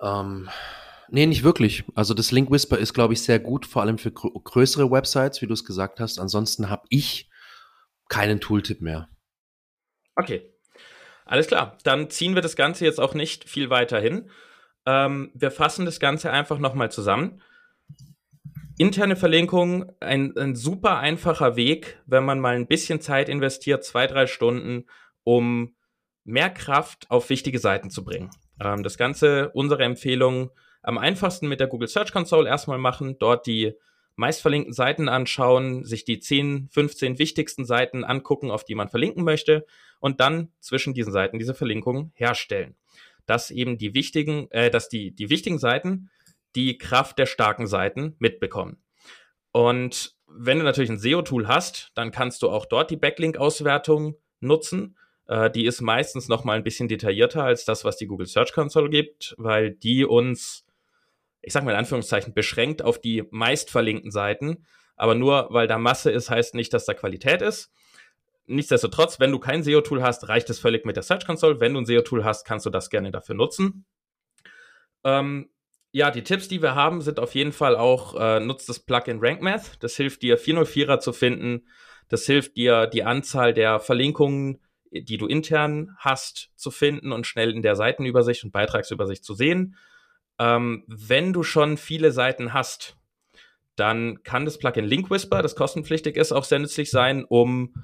[0.00, 0.48] Ähm,
[1.08, 1.84] nee, nicht wirklich.
[1.94, 5.42] Also das Link Whisper ist, glaube ich, sehr gut, vor allem für grö größere Websites,
[5.42, 6.18] wie du es gesagt hast.
[6.18, 7.30] Ansonsten habe ich
[8.08, 9.08] keinen Tooltip mehr.
[10.16, 10.50] Okay.
[11.24, 11.78] Alles klar.
[11.84, 14.30] Dann ziehen wir das Ganze jetzt auch nicht viel weiter hin.
[14.86, 17.40] Ähm, wir fassen das Ganze einfach nochmal zusammen.
[18.76, 24.06] Interne Verlinkung, ein, ein super einfacher Weg, wenn man mal ein bisschen Zeit investiert, zwei,
[24.06, 24.86] drei Stunden,
[25.22, 25.74] um
[26.24, 28.30] mehr Kraft auf wichtige Seiten zu bringen.
[28.60, 30.50] Ähm, das Ganze, unsere Empfehlung,
[30.84, 33.74] am einfachsten mit der Google Search Console erstmal machen, dort die
[34.16, 39.66] meistverlinkten Seiten anschauen, sich die 10, 15 wichtigsten Seiten angucken, auf die man verlinken möchte
[39.98, 42.76] und dann zwischen diesen Seiten diese Verlinkung herstellen.
[43.26, 46.10] Dass eben die wichtigen, äh, dass die, die wichtigen Seiten
[46.54, 48.76] die Kraft der starken Seiten mitbekommen.
[49.50, 54.96] Und wenn du natürlich ein SEO-Tool hast, dann kannst du auch dort die Backlink-Auswertung nutzen.
[55.26, 58.52] Äh, die ist meistens noch mal ein bisschen detaillierter als das, was die Google Search
[58.52, 60.64] Console gibt, weil die uns,
[61.44, 64.66] ich sag mal in Anführungszeichen, beschränkt auf die meistverlinkten Seiten.
[64.96, 67.72] Aber nur weil da Masse ist, heißt nicht, dass da Qualität ist.
[68.46, 71.60] Nichtsdestotrotz, wenn du kein SEO-Tool hast, reicht es völlig mit der Search Console.
[71.60, 73.86] Wenn du ein SEO-Tool hast, kannst du das gerne dafür nutzen.
[75.02, 75.50] Ähm,
[75.92, 79.20] ja, die Tipps, die wir haben, sind auf jeden Fall auch, äh, nutzt das Plugin
[79.20, 79.82] RankMath.
[79.82, 81.68] Das hilft dir, 404er zu finden.
[82.08, 87.52] Das hilft dir, die Anzahl der Verlinkungen, die du intern hast, zu finden und schnell
[87.52, 89.76] in der Seitenübersicht und Beitragsübersicht zu sehen.
[90.38, 92.96] Ähm, wenn du schon viele Seiten hast,
[93.76, 97.74] dann kann das Plugin Link Whisper, das kostenpflichtig ist, auch sehr nützlich sein, um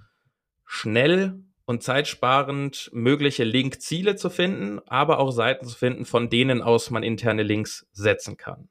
[0.64, 6.90] schnell und zeitsparend mögliche Linkziele zu finden, aber auch Seiten zu finden, von denen aus
[6.90, 8.68] man interne Links setzen kann.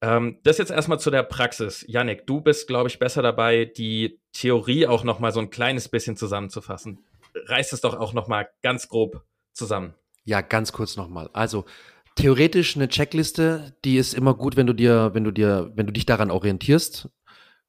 [0.00, 1.84] Ähm, das jetzt erstmal zu der Praxis.
[1.88, 5.88] Yannick, du bist, glaube ich, besser dabei, die Theorie auch noch mal so ein kleines
[5.88, 7.04] bisschen zusammenzufassen.
[7.34, 9.94] Reiß es doch auch noch mal ganz grob zusammen.
[10.24, 11.30] Ja, ganz kurz noch mal.
[11.32, 11.64] Also
[12.16, 15.92] theoretisch eine Checkliste, die ist immer gut, wenn du dir, wenn du dir, wenn du
[15.92, 17.08] dich daran orientierst.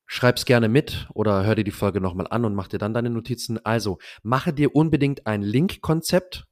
[0.07, 3.09] Schreib's gerne mit oder hör dir die Folge nochmal an und mach dir dann deine
[3.09, 3.63] Notizen.
[3.65, 6.45] Also, mache dir unbedingt ein Link-Konzept,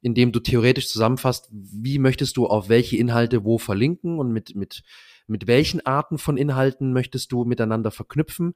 [0.00, 4.54] in dem du theoretisch zusammenfasst, wie möchtest du auf welche Inhalte wo verlinken und mit,
[4.54, 4.82] mit,
[5.26, 8.54] mit welchen Arten von Inhalten möchtest du miteinander verknüpfen.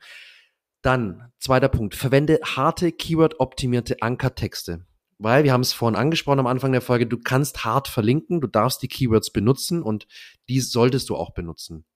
[0.82, 4.86] Dann, zweiter Punkt, verwende harte, keyword-optimierte Ankertexte.
[5.18, 8.46] Weil, wir haben es vorhin angesprochen am Anfang der Folge, du kannst hart verlinken, du
[8.46, 10.06] darfst die Keywords benutzen und
[10.48, 11.86] die solltest du auch benutzen.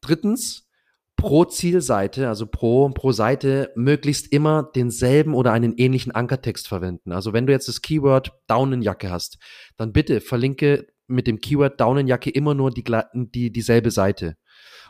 [0.00, 0.68] Drittens,
[1.18, 7.12] pro Zielseite, also pro, pro Seite, möglichst immer denselben oder einen ähnlichen Ankertext verwenden.
[7.12, 9.38] Also wenn du jetzt das Keyword Daunenjacke hast,
[9.76, 12.84] dann bitte verlinke mit dem Keyword Daunenjacke immer nur die,
[13.14, 14.36] die, dieselbe Seite.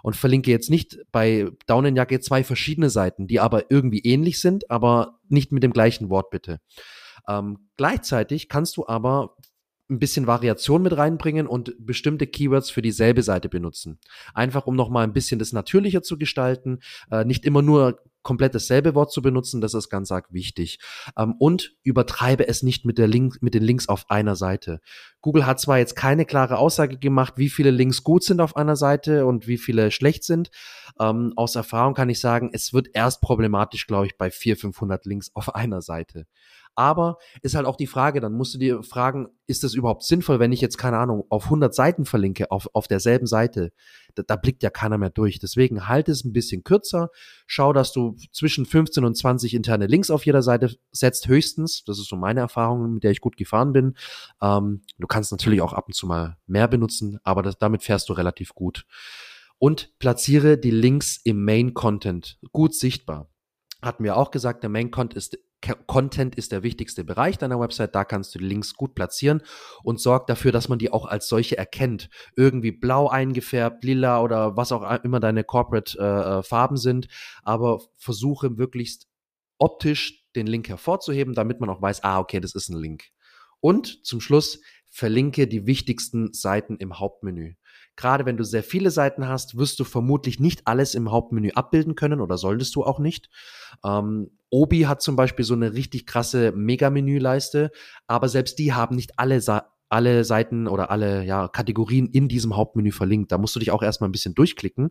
[0.03, 5.19] Und verlinke jetzt nicht bei Daunenjacke zwei verschiedene Seiten, die aber irgendwie ähnlich sind, aber
[5.29, 6.61] nicht mit dem gleichen Wort bitte.
[7.29, 9.37] Ähm, gleichzeitig kannst du aber
[9.91, 13.99] ein bisschen Variation mit reinbringen und bestimmte Keywords für dieselbe Seite benutzen.
[14.35, 18.95] Einfach um nochmal ein bisschen das natürlicher zu gestalten, äh, nicht immer nur komplett dasselbe
[18.95, 20.79] Wort zu benutzen, das ist ganz arg wichtig.
[21.17, 24.81] Ähm, und übertreibe es nicht mit, der Link, mit den Links auf einer Seite.
[25.23, 28.77] Google hat zwar jetzt keine klare Aussage gemacht, wie viele Links gut sind auf einer
[28.77, 30.51] Seite und wie viele schlecht sind.
[31.01, 35.07] Ähm, aus Erfahrung kann ich sagen, es wird erst problematisch, glaube ich, bei 400, 500
[35.07, 36.27] Links auf einer Seite.
[36.79, 40.39] Aber ist halt auch die Frage, dann musst du dir fragen, ist das überhaupt sinnvoll,
[40.39, 43.73] wenn ich jetzt, keine Ahnung, auf 100 Seiten verlinke, auf, auf derselben Seite?
[44.15, 45.41] Da, da blickt ja keiner mehr durch.
[45.41, 47.11] Deswegen halt es ein bisschen kürzer.
[47.49, 51.83] Schau, dass du zwischen 15 und 20 interne Links auf jeder Seite setzt, höchstens.
[51.83, 53.97] Das ist so meine Erfahrung, mit der ich gut gefahren bin.
[54.41, 58.09] Ähm, du kannst natürlich auch ab und zu mal mehr benutzen, aber das, damit fährst
[58.09, 58.87] du relativ gut.
[59.59, 63.29] Und platziere die Links im Main Content gut sichtbar
[63.83, 65.39] hatten wir auch gesagt, der Main Content ist,
[65.87, 67.95] Content ist der wichtigste Bereich deiner Website.
[67.95, 69.43] Da kannst du die Links gut platzieren
[69.83, 72.11] und sorg dafür, dass man die auch als solche erkennt.
[72.37, 77.09] Irgendwie blau eingefärbt, lila oder was auch immer deine Corporate äh, äh Farben sind.
[77.43, 79.09] Aber versuche möglichst
[79.59, 83.05] optisch den Link hervorzuheben, damit man auch weiß, ah, okay, das ist ein Link.
[83.61, 87.55] Und zum Schluss verlinke die wichtigsten Seiten im Hauptmenü.
[87.99, 91.97] Gerade wenn du sehr viele Seiten hast, wirst du vermutlich nicht alles im Hauptmenü abbilden
[91.97, 93.29] können oder solltest du auch nicht.
[93.85, 97.73] Ähm, Obi hat zum Beispiel so eine richtig krasse Mega-Menüleiste,
[98.07, 102.55] aber selbst die haben nicht alle Sa alle Seiten oder alle ja, Kategorien in diesem
[102.55, 103.33] Hauptmenü verlinkt.
[103.33, 104.91] Da musst du dich auch erstmal ein bisschen durchklicken.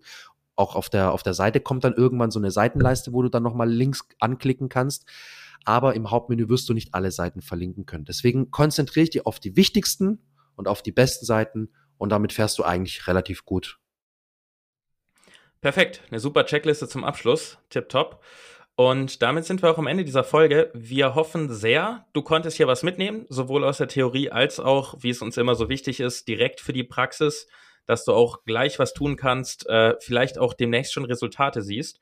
[0.56, 3.44] Auch auf der, auf der Seite kommt dann irgendwann so eine Seitenleiste, wo du dann
[3.44, 5.06] nochmal Links anklicken kannst.
[5.66, 8.06] Aber im Hauptmenü wirst du nicht alle Seiten verlinken können.
[8.06, 10.20] Deswegen konzentriere ich dich auf die wichtigsten
[10.56, 13.80] und auf die besten Seiten und damit fährst du eigentlich relativ gut.
[15.62, 17.58] Perfekt, eine super Checkliste zum Abschluss.
[17.70, 18.24] Tipptopp.
[18.76, 20.70] Und damit sind wir auch am Ende dieser Folge.
[20.76, 25.10] Wir hoffen sehr, du konntest hier was mitnehmen, sowohl aus der Theorie als auch, wie
[25.10, 27.48] es uns immer so wichtig ist, direkt für die Praxis,
[27.88, 32.00] dass du auch gleich was tun kannst, äh, vielleicht auch demnächst schon Resultate siehst.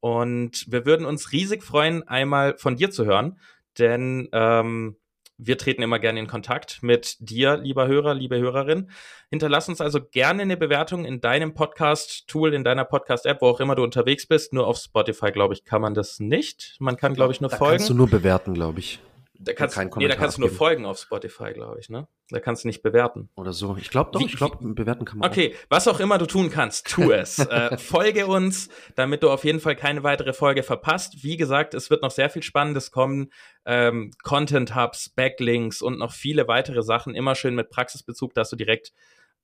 [0.00, 3.38] Und wir würden uns riesig freuen, einmal von dir zu hören,
[3.78, 4.96] denn ähm,
[5.38, 8.90] wir treten immer gerne in Kontakt mit dir, lieber Hörer, liebe Hörerin.
[9.30, 13.76] Hinterlass uns also gerne eine Bewertung in deinem Podcast-Tool, in deiner Podcast-App, wo auch immer
[13.76, 14.52] du unterwegs bist.
[14.52, 16.76] Nur auf Spotify, glaube ich, kann man das nicht.
[16.80, 17.76] Man kann, glaube ich, nur da folgen.
[17.78, 18.98] Kannst du nur bewerten, glaube ich.
[19.40, 22.08] Da kannst, nee, da kannst du nur folgen auf Spotify, glaube ich, ne?
[22.30, 23.30] Da kannst du nicht bewerten.
[23.36, 23.76] Oder so.
[23.76, 25.30] Ich glaube doch, wie, ich glaube, bewerten kann man.
[25.30, 25.66] Okay, auch.
[25.70, 27.38] was auch immer du tun kannst, tu es.
[27.38, 31.22] äh, folge uns, damit du auf jeden Fall keine weitere Folge verpasst.
[31.22, 33.30] Wie gesagt, es wird noch sehr viel Spannendes kommen.
[33.64, 37.14] Ähm, Content Hubs, Backlinks und noch viele weitere Sachen.
[37.14, 38.92] Immer schön mit Praxisbezug, dass du direkt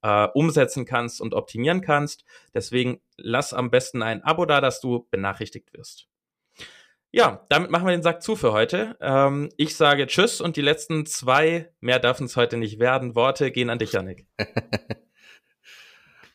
[0.03, 2.25] äh, umsetzen kannst und optimieren kannst.
[2.53, 6.09] Deswegen lass am besten ein Abo da, dass du benachrichtigt wirst.
[7.15, 8.97] Ja, damit machen wir den Sack zu für heute.
[9.01, 13.53] Ähm, ich sage Tschüss und die letzten zwei, mehr dürfen es heute nicht werden, Worte
[13.53, 14.27] gehen an dich, Janik.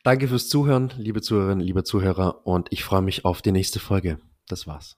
[0.03, 4.19] Danke fürs Zuhören, liebe Zuhörerinnen, liebe Zuhörer, und ich freue mich auf die nächste Folge.
[4.47, 4.97] Das war's.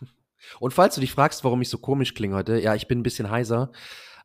[0.60, 3.02] Und falls du dich fragst, warum ich so komisch klinge heute, ja, ich bin ein
[3.02, 3.72] bisschen heiser.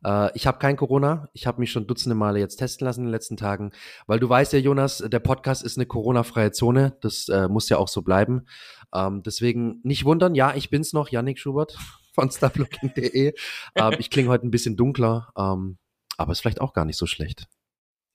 [0.04, 1.28] Äh, ich habe kein Corona.
[1.32, 3.72] Ich habe mich schon dutzende Male jetzt testen lassen in den letzten Tagen,
[4.06, 6.96] weil du weißt ja, Jonas, der Podcast ist eine Corona-freie Zone.
[7.00, 8.46] Das äh, muss ja auch so bleiben.
[8.94, 10.34] Ähm, deswegen nicht wundern.
[10.34, 11.76] Ja, ich bin's noch, Yannick Schubert
[12.14, 13.34] von starblocking.de.
[13.74, 15.78] ähm, ich klinge heute ein bisschen dunkler, ähm,
[16.16, 17.46] aber ist vielleicht auch gar nicht so schlecht.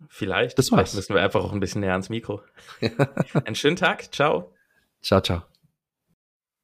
[0.10, 0.58] Vielleicht.
[0.58, 0.92] Das war's.
[0.92, 2.42] Vielleicht müssen wir einfach auch ein bisschen näher ans Mikro.
[3.46, 4.14] Einen schönen Tag.
[4.14, 4.54] Ciao.
[5.02, 5.53] Ciao, ciao.